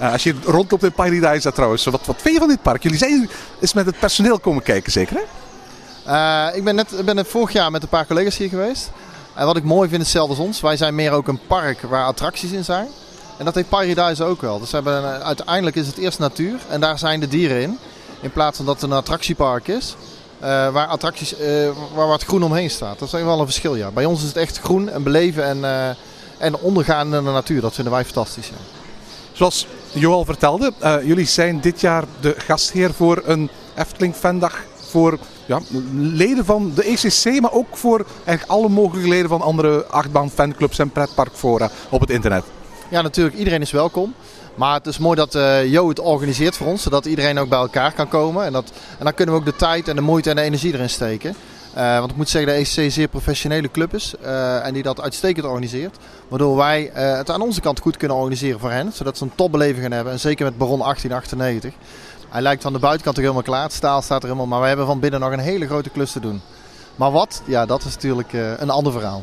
Uh, 0.00 0.12
als 0.12 0.22
je 0.22 0.34
rondloopt 0.44 0.82
in 0.82 0.92
Paradise 0.92 1.52
trouwens, 1.52 1.84
wat, 1.84 2.06
wat 2.06 2.16
vind 2.18 2.34
je 2.34 2.40
van 2.40 2.48
dit 2.48 2.62
park? 2.62 2.82
Jullie 2.82 2.98
zijn 2.98 3.30
eens 3.60 3.72
met 3.72 3.86
het 3.86 3.98
personeel 3.98 4.38
komen 4.38 4.62
kijken 4.62 4.92
zeker 4.92 5.16
hè? 5.16 6.52
ik 6.52 6.64
ben 6.64 6.74
net, 6.74 7.04
ben 7.04 7.14
net 7.14 7.28
vorig 7.28 7.52
jaar 7.52 7.70
met 7.70 7.82
een 7.82 7.88
paar 7.88 8.06
collega's 8.06 8.36
hier 8.36 8.48
geweest. 8.48 8.90
En 9.34 9.46
wat 9.46 9.56
ik 9.56 9.64
mooi 9.64 9.88
vind, 9.88 10.02
hetzelfde 10.02 10.34
als 10.36 10.46
ons. 10.46 10.60
Wij 10.60 10.76
zijn 10.76 10.94
meer 10.94 11.12
ook 11.12 11.28
een 11.28 11.40
park 11.46 11.80
waar 11.80 12.04
attracties 12.04 12.50
in 12.50 12.64
zijn. 12.64 12.88
En 13.38 13.44
dat 13.44 13.54
heeft 13.54 13.68
Paradise 13.68 14.24
ook 14.24 14.40
wel. 14.40 14.58
Dus 14.60 14.72
hebben, 14.72 15.22
uiteindelijk 15.24 15.76
is 15.76 15.86
het 15.86 15.96
eerst 15.98 16.18
natuur 16.18 16.58
en 16.68 16.80
daar 16.80 16.98
zijn 16.98 17.20
de 17.20 17.28
dieren 17.28 17.62
in. 17.62 17.78
In 18.20 18.30
plaats 18.32 18.56
van 18.56 18.66
dat 18.66 18.80
het 18.80 18.90
een 18.90 18.96
attractiepark 18.96 19.68
is. 19.68 19.96
eh, 20.40 20.68
waar, 20.68 20.86
attracties, 20.86 21.36
eh, 21.36 21.68
waar 21.94 22.06
wat 22.06 22.24
groen 22.24 22.42
omheen 22.42 22.70
staat. 22.70 22.98
Dat 22.98 23.12
is 23.14 23.22
wel 23.22 23.38
een 23.38 23.44
verschil, 23.44 23.74
ja. 23.76 23.90
Bij 23.90 24.04
ons 24.04 24.20
is 24.20 24.28
het 24.28 24.36
echt 24.36 24.58
groen 24.58 24.88
en 24.88 25.02
beleven 25.02 25.44
en, 25.44 25.64
eh, 25.64 25.88
en 26.38 26.56
ondergaan 26.56 27.14
in 27.14 27.24
de 27.24 27.30
natuur. 27.30 27.60
Dat 27.60 27.74
vinden 27.74 27.92
wij 27.92 28.04
fantastisch. 28.04 28.48
Ja. 28.48 28.54
Zoals 29.32 29.66
Jo 29.92 30.12
al 30.12 30.24
vertelde, 30.24 30.72
eh, 30.78 30.96
jullie 31.02 31.26
zijn 31.26 31.60
dit 31.60 31.80
jaar 31.80 32.04
de 32.20 32.34
gastheer 32.38 32.92
voor 32.94 33.22
een 33.24 33.50
Efteling 33.74 34.14
Fandag 34.14 34.58
voor 34.90 35.18
ja, 35.46 35.60
leden 35.94 36.44
van 36.44 36.72
de 36.74 36.84
ECC, 36.84 37.40
maar 37.40 37.52
ook 37.52 37.76
voor 37.76 38.06
eigenlijk 38.24 38.50
alle 38.50 38.68
mogelijke 38.68 39.08
leden 39.08 39.28
van 39.28 39.40
andere 39.40 39.84
achtbaan 39.86 40.30
fanclubs 40.30 40.78
en 40.78 40.90
pretparkfora 40.90 41.70
op 41.90 42.00
het 42.00 42.10
internet. 42.10 42.44
Ja, 42.88 43.02
natuurlijk. 43.02 43.36
Iedereen 43.36 43.60
is 43.60 43.70
welkom. 43.70 44.14
Maar 44.54 44.74
het 44.74 44.86
is 44.86 44.98
mooi 44.98 45.16
dat 45.16 45.34
eh 45.34 45.72
Jo 45.72 45.88
het 45.88 46.00
organiseert 46.00 46.56
voor 46.56 46.66
ons, 46.66 46.82
zodat 46.82 47.06
iedereen 47.06 47.38
ook 47.38 47.48
bij 47.48 47.58
elkaar 47.58 47.92
kan 47.92 48.08
komen. 48.08 48.44
En, 48.44 48.52
dat, 48.52 48.72
en 48.98 49.04
dan 49.04 49.14
kunnen 49.14 49.34
we 49.34 49.40
ook 49.40 49.46
de 49.46 49.56
tijd 49.56 49.88
en 49.88 49.96
de 49.96 50.02
moeite 50.02 50.30
en 50.30 50.36
de 50.36 50.42
energie 50.42 50.72
erin 50.74 50.90
steken. 50.90 51.34
Eh, 51.74 51.98
want 51.98 52.10
ik 52.10 52.16
moet 52.16 52.28
zeggen 52.28 52.52
de 52.52 52.58
ECC 52.58 52.76
een 52.76 52.92
zeer 52.92 53.08
professionele 53.08 53.70
club 53.70 53.94
is 53.94 54.14
eh, 54.22 54.66
en 54.66 54.74
die 54.74 54.82
dat 54.82 55.00
uitstekend 55.00 55.46
organiseert. 55.46 55.96
Waardoor 56.28 56.56
wij 56.56 56.90
het 56.92 57.30
aan 57.30 57.40
onze 57.40 57.60
kant 57.60 57.80
goed 57.80 57.96
kunnen 57.96 58.16
organiseren 58.16 58.60
voor 58.60 58.70
hen, 58.70 58.92
zodat 58.92 59.18
ze 59.18 59.24
een 59.24 59.34
topbeleving 59.34 59.82
gaan 59.82 59.92
hebben. 59.92 60.12
En 60.12 60.20
zeker 60.20 60.44
met 60.44 60.58
Baron 60.58 60.78
1898. 60.78 61.72
Hij 62.34 62.42
lijkt 62.42 62.62
van 62.62 62.72
de 62.72 62.78
buitenkant 62.78 63.14
toch 63.14 63.24
helemaal 63.24 63.46
klaar, 63.46 63.62
het 63.62 63.72
staal 63.72 64.02
staat 64.02 64.22
er 64.22 64.28
helemaal, 64.28 64.46
maar 64.46 64.60
we 64.60 64.66
hebben 64.66 64.86
van 64.86 65.00
binnen 65.00 65.20
nog 65.20 65.32
een 65.32 65.38
hele 65.38 65.66
grote 65.66 65.90
klus 65.90 66.12
te 66.12 66.20
doen. 66.20 66.40
Maar 66.96 67.10
wat? 67.10 67.42
Ja, 67.44 67.66
dat 67.66 67.84
is 67.84 67.94
natuurlijk 67.94 68.32
eh, 68.32 68.60
een 68.60 68.70
ander 68.70 68.92
verhaal. 68.92 69.22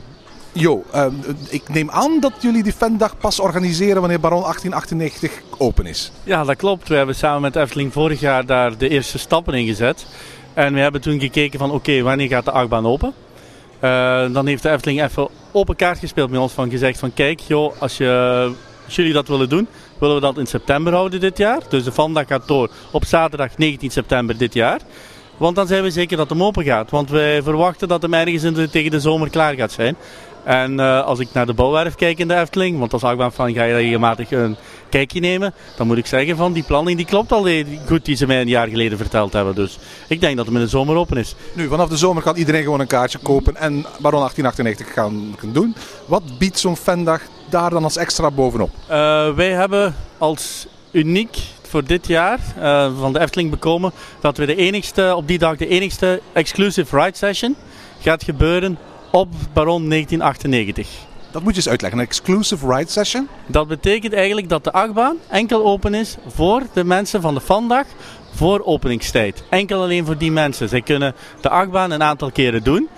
Jo, 0.52 0.84
eh, 0.91 1.06
ik 1.50 1.69
neem 1.69 1.89
aan 1.89 2.19
dat 2.19 2.34
jullie 2.39 2.63
die 2.63 2.74
fandag 2.74 3.17
pas 3.17 3.39
organiseren 3.39 4.00
wanneer 4.00 4.19
Baron 4.19 4.41
1898 4.41 5.41
open 5.58 5.86
is. 5.86 6.12
Ja, 6.24 6.43
dat 6.43 6.56
klopt. 6.56 6.88
We 6.88 6.95
hebben 6.95 7.15
samen 7.15 7.41
met 7.41 7.56
Efteling 7.56 7.93
vorig 7.93 8.19
jaar 8.19 8.45
daar 8.45 8.78
de 8.78 8.89
eerste 8.89 9.17
stappen 9.17 9.54
in 9.54 9.65
gezet. 9.65 10.06
En 10.54 10.74
we 10.74 10.80
hebben 10.80 11.02
toen 11.02 11.19
gekeken 11.19 11.60
van 11.60 11.71
oké, 11.71 12.02
wanneer 12.02 12.28
gaat 12.28 12.45
de 12.45 12.52
achtbaan 12.52 12.86
open? 12.86 13.13
Eh, 13.80 14.34
dan 14.34 14.47
heeft 14.47 14.63
de 14.63 14.69
Efteling 14.69 15.04
even 15.04 15.28
open 15.52 15.76
kaart 15.76 16.00
gespeeld 16.00 16.30
met 16.30 16.39
ons 16.39 16.54
van 16.54 16.69
gezegd 16.69 17.00
van 17.00 17.13
kijk 17.13 17.39
joh, 17.39 17.74
als, 17.80 17.97
je, 17.97 18.52
als 18.86 18.95
jullie 18.95 19.13
dat 19.13 19.28
willen 19.28 19.50
doen, 19.50 19.67
willen 20.01 20.15
we 20.15 20.21
dat 20.21 20.37
in 20.37 20.47
september 20.47 20.93
houden 20.93 21.19
dit 21.19 21.37
jaar. 21.37 21.61
Dus 21.69 21.83
de 21.83 21.91
vandaag 21.91 22.27
gaat 22.27 22.47
door 22.47 22.69
op 22.91 23.05
zaterdag 23.05 23.57
19 23.57 23.91
september 23.91 24.37
dit 24.37 24.53
jaar. 24.53 24.79
Want 25.37 25.55
dan 25.55 25.67
zijn 25.67 25.83
we 25.83 25.91
zeker 25.91 26.17
dat 26.17 26.29
hem 26.29 26.43
open 26.43 26.63
gaat. 26.63 26.89
Want 26.89 27.09
wij 27.09 27.41
verwachten 27.41 27.87
dat 27.87 28.01
hem 28.01 28.13
ergens 28.13 28.43
in 28.43 28.69
tegen 28.69 28.91
de 28.91 28.99
zomer 28.99 29.29
klaar 29.29 29.53
gaat 29.53 29.71
zijn. 29.71 29.95
En 30.43 30.79
eh, 30.79 31.05
als 31.05 31.19
ik 31.19 31.27
naar 31.33 31.45
de 31.45 31.53
bouwwerf 31.53 31.95
kijk 31.95 32.19
in 32.19 32.27
de 32.27 32.35
Efteling, 32.35 32.79
want 32.79 32.93
als 32.93 33.03
achtbaan 33.03 33.31
van 33.31 33.53
ga 33.53 33.63
je 33.63 33.73
regelmatig 33.73 34.31
een 34.31 34.55
kijkje 34.89 35.19
nemen, 35.19 35.53
dan 35.77 35.87
moet 35.87 35.97
ik 35.97 36.05
zeggen 36.05 36.37
van 36.37 36.53
die 36.53 36.63
planning 36.63 36.97
die 36.97 37.05
klopt 37.05 37.31
al 37.31 37.47
eh, 37.47 37.65
goed 37.87 38.05
die 38.05 38.15
ze 38.15 38.27
mij 38.27 38.41
een 38.41 38.47
jaar 38.47 38.67
geleden 38.67 38.97
verteld 38.97 39.33
hebben. 39.33 39.55
Dus 39.55 39.79
ik 40.07 40.21
denk 40.21 40.37
dat 40.37 40.45
hem 40.45 40.55
in 40.55 40.61
de 40.61 40.67
zomer 40.67 40.95
open 40.95 41.17
is. 41.17 41.35
Nu, 41.53 41.67
vanaf 41.67 41.89
de 41.89 41.97
zomer 41.97 42.23
kan 42.23 42.35
iedereen 42.35 42.63
gewoon 42.63 42.79
een 42.79 42.87
kaartje 42.87 43.19
kopen 43.19 43.55
en 43.55 43.71
Baron 43.99 44.19
1898 44.19 44.93
gaan 44.93 45.35
doen. 45.53 45.75
Wat 46.05 46.23
biedt 46.37 46.59
zo'n 46.59 46.77
fandag 46.77 47.21
daar 47.51 47.69
dan 47.69 47.83
als 47.83 47.97
extra 47.97 48.31
bovenop? 48.31 48.69
Eh, 48.87 49.33
wij 49.33 49.51
hebben 49.51 49.95
als 50.17 50.67
uniek 50.91 51.37
voor 51.61 51.83
dit 51.85 52.07
jaar 52.07 52.39
eh, 52.59 52.91
van 52.99 53.13
de 53.13 53.19
Efteling 53.19 53.49
bekomen 53.49 53.91
dat 54.19 54.37
we 54.37 54.45
de 54.45 54.55
enigste, 54.55 55.13
op 55.15 55.27
die 55.27 55.37
dag 55.37 55.57
de 55.57 55.67
enigste 55.67 56.21
exclusive 56.33 56.99
ride 56.99 57.17
session 57.17 57.55
gaat 57.99 58.23
gebeuren 58.23 58.77
op 59.11 59.29
Baron 59.53 59.89
1998. 59.89 60.87
Dat 61.31 61.43
moet 61.43 61.51
je 61.51 61.57
eens 61.57 61.69
uitleggen, 61.69 61.99
een 61.99 62.05
exclusive 62.05 62.73
ride 62.73 62.91
session? 62.91 63.27
Dat 63.45 63.67
betekent 63.67 64.13
eigenlijk 64.13 64.49
dat 64.49 64.63
de 64.63 64.71
achtbaan 64.71 65.17
enkel 65.29 65.65
open 65.65 65.93
is 65.93 66.17
voor 66.27 66.61
de 66.73 66.83
mensen 66.83 67.21
van 67.21 67.33
de 67.33 67.39
vandag 67.39 67.85
voor 68.33 68.61
openingstijd. 68.65 69.43
Enkel 69.49 69.81
alleen 69.81 70.05
voor 70.05 70.17
die 70.17 70.31
mensen. 70.31 70.69
Zij 70.69 70.81
kunnen 70.81 71.15
de 71.41 71.49
achtbaan 71.49 71.91
een 71.91 72.03
aantal 72.03 72.31
keren 72.31 72.63
doen. 72.63 72.89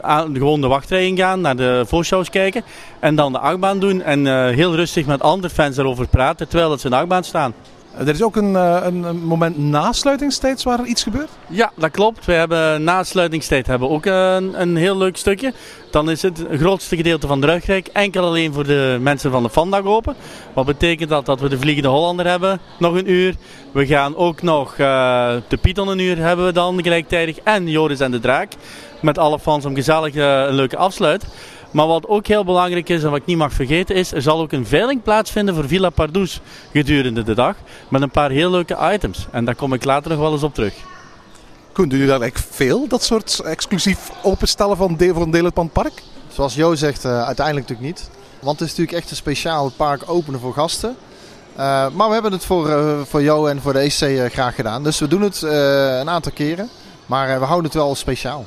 Aan, 0.00 0.30
gewoon 0.32 0.60
de 0.60 0.66
wachtrij 0.66 1.06
ingaan, 1.06 1.40
naar 1.40 1.56
de 1.56 1.84
voorshows 1.86 2.30
kijken. 2.30 2.62
En 3.00 3.14
dan 3.14 3.32
de 3.32 3.38
achtbaan 3.38 3.78
doen 3.78 4.02
en 4.02 4.26
eh, 4.26 4.54
heel 4.54 4.74
rustig 4.74 5.06
met 5.06 5.22
andere 5.22 5.54
fans 5.54 5.76
erover 5.76 6.08
praten 6.08 6.48
terwijl 6.48 6.78
ze 6.78 6.84
in 6.84 6.90
de 6.90 6.96
achtbaan 6.96 7.24
staan. 7.24 7.54
Er 7.98 8.08
is 8.08 8.22
ook 8.22 8.36
een, 8.36 8.56
eh, 8.56 8.78
een 8.82 9.24
moment 9.24 9.58
na 9.58 9.92
sluitingstijd 9.92 10.62
waar 10.62 10.84
iets 10.84 11.02
gebeurt? 11.02 11.28
Ja, 11.46 11.72
dat 11.76 11.90
klopt. 11.90 12.24
We 12.24 12.32
hebben 12.32 12.84
na 12.84 13.04
sluitingstijd 13.04 13.66
hebben 13.66 13.90
ook 13.90 14.04
een, 14.04 14.60
een 14.60 14.76
heel 14.76 14.96
leuk 14.96 15.16
stukje. 15.16 15.52
Dan 15.90 16.10
is 16.10 16.22
het 16.22 16.44
grootste 16.52 16.96
gedeelte 16.96 17.26
van 17.26 17.40
Druigrijk 17.40 17.86
enkel 17.86 18.24
alleen 18.24 18.52
voor 18.52 18.64
de 18.64 18.98
mensen 19.00 19.30
van 19.30 19.42
de 19.42 19.48
Vandag 19.48 19.84
open. 19.84 20.14
Wat 20.54 20.66
betekent 20.66 21.08
dat? 21.08 21.26
Dat 21.26 21.40
we 21.40 21.48
de 21.48 21.58
Vliegende 21.58 21.88
Hollander 21.88 22.26
hebben, 22.26 22.60
nog 22.78 22.94
een 22.94 23.10
uur. 23.10 23.34
We 23.72 23.86
gaan 23.86 24.16
ook 24.16 24.42
nog 24.42 24.72
eh, 24.78 25.34
de 25.48 25.56
Python 25.56 25.88
een 25.88 25.98
uur 25.98 26.16
hebben 26.16 26.46
we 26.46 26.52
dan 26.52 26.82
gelijktijdig. 26.82 27.38
En 27.38 27.68
Joris 27.68 28.00
en 28.00 28.10
de 28.10 28.20
Draak. 28.20 28.52
Met 29.00 29.18
alle 29.18 29.38
fans 29.38 29.64
om 29.64 29.74
gezellig 29.74 30.14
eh, 30.14 30.44
een 30.46 30.54
leuke 30.54 30.76
afsluit. 30.76 31.26
Maar 31.70 31.86
wat 31.86 32.08
ook 32.08 32.26
heel 32.26 32.44
belangrijk 32.44 32.88
is 32.88 33.02
en 33.02 33.10
wat 33.10 33.18
ik 33.18 33.26
niet 33.26 33.36
mag 33.36 33.52
vergeten 33.52 33.94
is, 33.94 34.12
er 34.12 34.22
zal 34.22 34.40
ook 34.40 34.52
een 34.52 34.66
veiling 34.66 35.02
plaatsvinden 35.02 35.54
voor 35.54 35.68
Villa 35.68 35.90
Pardoes 35.90 36.40
gedurende 36.72 37.22
de 37.22 37.34
dag. 37.34 37.56
Met 37.88 38.02
een 38.02 38.10
paar 38.10 38.30
heel 38.30 38.50
leuke 38.50 38.92
items. 38.92 39.26
En 39.30 39.44
daar 39.44 39.54
kom 39.54 39.72
ik 39.72 39.84
later 39.84 40.10
nog 40.10 40.20
wel 40.20 40.32
eens 40.32 40.42
op 40.42 40.54
terug. 40.54 40.74
Koen, 41.72 41.88
doen 41.88 41.98
jullie 41.98 42.12
daar 42.12 42.20
eigenlijk 42.20 42.54
veel, 42.54 42.88
dat 42.88 43.02
soort 43.02 43.40
exclusief 43.40 44.10
openstellen 44.22 44.76
van 44.76 44.96
deel 44.96 45.14
voor 45.14 45.22
een 45.22 45.30
deel 45.30 45.50
van 45.54 45.64
het 45.64 45.72
park? 45.72 46.02
Zoals 46.28 46.54
Jo 46.54 46.74
zegt, 46.74 47.04
eh, 47.04 47.24
uiteindelijk 47.24 47.68
natuurlijk 47.68 47.98
niet. 47.98 48.10
Want 48.40 48.58
het 48.58 48.68
is 48.68 48.76
natuurlijk 48.76 48.98
echt 48.98 49.10
een 49.10 49.16
speciaal 49.16 49.70
park 49.76 50.02
openen 50.06 50.40
voor 50.40 50.52
gasten. 50.52 50.96
Eh, 51.56 51.86
maar 51.92 52.06
we 52.06 52.12
hebben 52.12 52.32
het 52.32 52.44
voor, 52.44 52.68
eh, 52.68 53.00
voor 53.04 53.22
Jo 53.22 53.46
en 53.46 53.60
voor 53.60 53.72
de 53.72 53.80
EC 53.80 54.00
eh, 54.00 54.30
graag 54.30 54.54
gedaan. 54.54 54.82
Dus 54.82 54.98
we 54.98 55.08
doen 55.08 55.22
het 55.22 55.42
eh, 55.42 55.98
een 55.98 56.10
aantal 56.10 56.32
keren. 56.32 56.68
Maar 57.06 57.28
eh, 57.28 57.38
we 57.38 57.44
houden 57.44 57.64
het 57.64 57.74
wel 57.74 57.94
speciaal. 57.94 58.46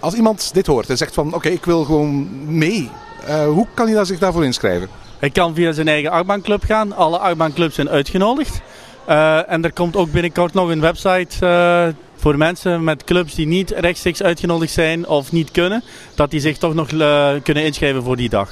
Als 0.00 0.14
iemand 0.14 0.50
dit 0.54 0.66
hoort 0.66 0.90
en 0.90 0.96
zegt 0.96 1.14
van 1.14 1.34
oké, 1.34 1.48
ik 1.48 1.64
wil 1.64 1.84
gewoon 1.84 2.28
mee. 2.56 2.90
eh, 3.26 3.44
hoe 3.46 3.66
kan 3.74 3.86
hij 3.86 3.94
daar 3.94 4.06
zich 4.06 4.18
daarvoor 4.18 4.44
inschrijven? 4.44 4.88
Hij 5.18 5.30
kan 5.30 5.54
via 5.54 5.72
zijn 5.72 5.88
eigen 5.88 6.10
achtbaanclub 6.10 6.64
gaan. 6.64 6.92
Alle 6.96 7.18
achtbaanclubs 7.18 7.74
zijn 7.74 7.88
uitgenodigd. 7.88 8.60
Eh, 9.06 9.50
en 9.52 9.64
er 9.64 9.72
komt 9.72 9.96
ook 9.96 10.12
binnenkort 10.12 10.54
nog 10.54 10.68
een 10.68 10.80
website 10.80 11.46
eh, 11.46 11.88
voor 12.16 12.36
mensen 12.36 12.84
met 12.84 13.04
clubs 13.04 13.34
die 13.34 13.46
niet 13.46 13.70
rechtstreeks 13.70 14.22
uitgenodigd 14.22 14.72
zijn 14.72 15.06
of 15.06 15.32
niet 15.32 15.50
kunnen. 15.50 15.82
Dat 16.14 16.30
die 16.30 16.40
zich 16.40 16.58
toch 16.58 16.74
nog 16.74 16.88
kunnen 17.42 17.64
inschrijven 17.64 18.02
voor 18.02 18.16
die 18.16 18.28
dag. 18.28 18.50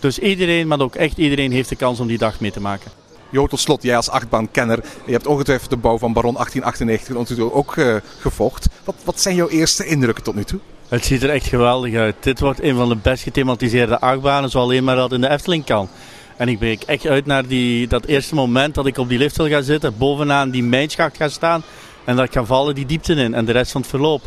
Dus 0.00 0.18
iedereen, 0.18 0.66
maar 0.66 0.80
ook 0.80 0.94
echt 0.94 1.18
iedereen 1.18 1.52
heeft 1.52 1.68
de 1.68 1.76
kans 1.76 2.00
om 2.00 2.06
die 2.06 2.18
dag 2.18 2.40
mee 2.40 2.50
te 2.50 2.60
maken. 2.60 2.90
Jo, 3.30 3.46
tot 3.46 3.60
slot, 3.60 3.82
jij 3.82 3.96
als 3.96 4.10
achtbaankenner, 4.10 4.84
je 5.06 5.12
hebt 5.12 5.26
ongetwijfeld 5.26 5.70
de 5.70 5.76
bouw 5.76 5.98
van 5.98 6.12
Baron 6.12 6.34
1898 6.34 7.16
natuurlijk 7.16 7.56
ook 7.56 8.00
gevolgd. 8.18 8.68
Wat, 8.84 8.94
wat 9.04 9.20
zijn 9.20 9.34
jouw 9.34 9.48
eerste 9.48 9.86
indrukken 9.86 10.24
tot 10.24 10.34
nu 10.34 10.44
toe? 10.44 10.60
Het 10.92 11.04
ziet 11.04 11.22
er 11.22 11.30
echt 11.30 11.46
geweldig 11.46 11.94
uit. 11.94 12.14
Dit 12.20 12.40
wordt 12.40 12.62
een 12.62 12.76
van 12.76 12.88
de 12.88 12.96
best 12.96 13.22
gethematiseerde 13.22 14.00
achtbanen, 14.00 14.50
zo 14.50 14.58
alleen 14.58 14.84
maar 14.84 14.96
dat 14.96 15.12
in 15.12 15.20
de 15.20 15.30
Efteling 15.30 15.64
kan. 15.64 15.88
En 16.36 16.48
ik 16.48 16.58
ben 16.58 16.78
echt 16.86 17.06
uit 17.06 17.26
naar 17.26 17.46
die, 17.46 17.86
dat 17.86 18.04
eerste 18.04 18.34
moment 18.34 18.74
dat 18.74 18.86
ik 18.86 18.98
op 18.98 19.08
die 19.08 19.18
lift 19.18 19.36
wil 19.36 19.48
gaan 19.48 19.62
zitten, 19.62 19.98
bovenaan 19.98 20.50
die 20.50 20.62
mijnschacht 20.62 21.16
ga 21.16 21.28
staan 21.28 21.62
en 22.04 22.16
dat 22.16 22.24
ik 22.24 22.32
ga 22.32 22.44
vallen 22.44 22.74
die 22.74 22.86
diepte 22.86 23.14
in 23.14 23.34
en 23.34 23.44
de 23.44 23.52
rest 23.52 23.72
van 23.72 23.80
het 23.80 23.90
verloop. 23.90 24.22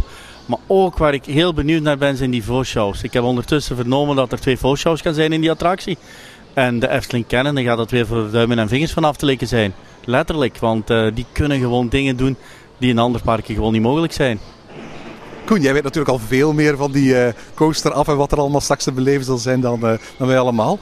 Maar 0.46 0.60
ook 0.68 0.98
waar 0.98 1.14
ik 1.14 1.26
heel 1.26 1.54
benieuwd 1.54 1.82
naar 1.82 1.98
ben, 1.98 2.18
zijn 2.18 2.32
die 2.32 2.44
voorshows. 2.44 3.04
Ik 3.04 3.14
heb 3.14 3.24
ondertussen 3.24 3.76
vernomen 3.76 4.16
dat 4.16 4.32
er 4.32 4.40
twee 4.40 4.58
voorshows 4.58 5.02
gaan 5.02 5.14
zijn 5.14 5.34
in 5.34 5.42
die 5.42 5.52
attractie. 5.52 5.98
En 6.54 6.80
de 6.80 6.90
Efteling 6.90 7.28
kennen, 7.28 7.56
dan 7.56 7.64
gaat 7.64 7.78
dat 7.78 7.92
weer 7.92 8.08
voor 8.08 8.32
duimen 8.32 8.60
en 8.60 8.68
vingers 8.68 8.94
vanaf 8.94 9.16
te 9.16 9.26
likken 9.26 9.48
zijn. 9.48 9.74
Letterlijk, 10.06 10.58
want 10.58 10.90
eh, 10.90 11.08
die 11.14 11.26
kunnen 11.32 11.60
gewoon 11.60 11.90
dingen 11.90 12.18
doen 12.18 12.38
die 12.78 12.90
in 12.90 13.00
andere 13.00 13.24
parken 13.24 13.56
gewoon 13.56 13.74
niet 13.74 13.82
mogelijk 13.82 14.14
zijn. 14.14 14.40
Koen, 15.46 15.62
jij 15.62 15.74
weet 15.74 15.84
natuurlijk 15.84 16.12
al 16.12 16.28
veel 16.28 16.54
meer 16.54 16.78
van 16.78 16.92
die 16.92 17.18
eh, 17.18 17.34
coaster 17.54 17.94
af 17.94 18.08
en 18.08 18.18
wat 18.18 18.32
er 18.32 18.38
allemaal 18.38 18.62
straks 18.62 18.84
te 18.84 18.92
beleven 18.92 19.26
zal 19.26 19.38
zijn 19.38 19.62
dan, 19.62 19.88
eh, 19.88 19.94
dan 20.18 20.28
wij 20.28 20.40
allemaal. 20.40 20.80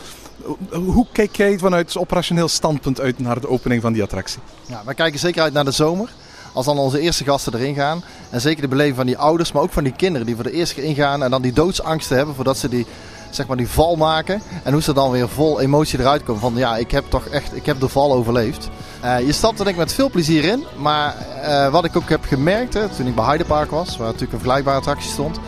Hoe 0.71 1.06
kijk 1.12 1.36
jij 1.36 1.58
vanuit 1.58 1.97
operationeel 1.97 2.47
standpunt 2.47 2.99
uit 2.99 3.19
naar 3.19 3.41
de 3.41 3.49
opening 3.49 3.82
van 3.82 3.93
die 3.93 4.04
attractie? 4.04 4.39
Ja, 4.65 4.82
wij 4.86 4.93
kijken 4.93 5.19
zeker 5.19 5.41
uit 5.41 5.54
naar 5.54 5.65
de 5.65 5.71
zomer. 5.71 6.10
Als 6.54 6.65
dan 6.65 6.78
onze 6.78 6.99
eerste 6.99 7.23
gasten 7.23 7.54
erin 7.54 7.76
gaan. 7.76 8.04
En 8.30 8.41
zeker 8.41 8.62
de 8.62 8.67
beleving 8.67 8.95
van 8.95 9.06
die 9.06 9.17
ouders, 9.17 9.52
maar 9.52 9.62
ook 9.62 9.73
van 9.73 9.84
die 9.84 9.93
kinderen 9.93 10.26
die 10.26 10.36
voor 10.36 10.43
de 10.43 10.52
eerste 10.52 10.76
keer 10.76 10.84
ingaan. 10.84 11.23
En 11.23 11.32
dan 11.32 11.41
die 11.41 11.54
doodsangsten 11.54 12.17
hebben 12.17 12.36
voordat 12.36 12.58
ze 12.58 12.69
die, 12.69 12.86
zeg 13.35 13.47
maar, 13.47 13.57
die 13.57 13.67
val 13.67 13.95
maken. 13.95 14.41
En 14.63 14.73
hoe 14.73 14.81
ze 14.81 14.93
dan 14.93 15.11
weer 15.11 15.29
vol 15.29 15.61
emotie 15.61 15.99
eruit 15.99 16.23
komen. 16.23 16.41
Van 16.41 16.53
ja, 16.55 16.77
ik 16.77 16.91
heb 16.91 17.03
toch 17.09 17.25
echt 17.25 17.55
ik 17.55 17.65
heb 17.65 17.79
de 17.79 17.87
val 17.87 18.13
overleefd. 18.13 18.69
Eh, 19.01 19.19
je 19.19 19.31
stapt 19.31 19.59
er 19.59 19.65
denk 19.65 19.77
ik 19.77 19.83
met 19.83 19.93
veel 19.93 20.09
plezier 20.09 20.43
in. 20.43 20.63
Maar 20.77 21.15
eh, 21.41 21.69
wat 21.69 21.85
ik 21.85 21.97
ook 21.97 22.09
heb 22.09 22.23
gemerkt 22.25 22.73
hè, 22.73 22.89
toen 22.89 23.07
ik 23.07 23.15
bij 23.15 23.25
Heidepark 23.25 23.71
was. 23.71 23.97
Waar 23.97 24.05
natuurlijk 24.05 24.31
een 24.31 24.39
vergelijkbare 24.39 24.77
attractie 24.77 25.11
stond. 25.11 25.39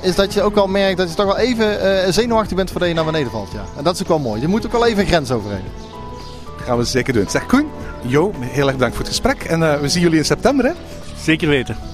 Is 0.00 0.14
dat 0.14 0.34
je 0.34 0.42
ook 0.42 0.54
wel 0.54 0.66
merkt 0.66 0.96
dat 0.96 1.08
je 1.08 1.14
toch 1.14 1.26
wel 1.26 1.38
even 1.38 1.80
eh, 1.80 2.12
zenuwachtig 2.12 2.56
bent 2.56 2.70
voordat 2.70 2.88
je 2.88 2.94
naar 2.94 3.04
beneden 3.04 3.30
valt. 3.30 3.52
Ja. 3.52 3.64
En 3.76 3.84
dat 3.84 3.94
is 3.94 4.02
ook 4.02 4.08
wel 4.08 4.18
mooi. 4.18 4.40
Je 4.40 4.48
moet 4.48 4.66
ook 4.66 4.72
wel 4.72 4.86
even 4.86 5.00
een 5.00 5.06
grens 5.06 5.30
overheen. 5.30 5.64
Dat 6.56 6.66
gaan 6.66 6.76
we 6.76 6.84
zeker 6.84 7.12
doen. 7.12 7.28
Zeg 7.28 7.46
Koen, 7.46 7.70
Jo, 8.06 8.32
heel 8.38 8.66
erg 8.66 8.72
bedankt 8.72 8.96
voor 8.96 9.04
het 9.04 9.14
gesprek. 9.14 9.44
En 9.44 9.72
eh, 9.72 9.80
we 9.80 9.88
zien 9.88 10.02
jullie 10.02 10.18
in 10.18 10.24
september 10.24 10.64
hè? 10.64 10.72
Zeker 11.16 11.48
weten. 11.48 11.93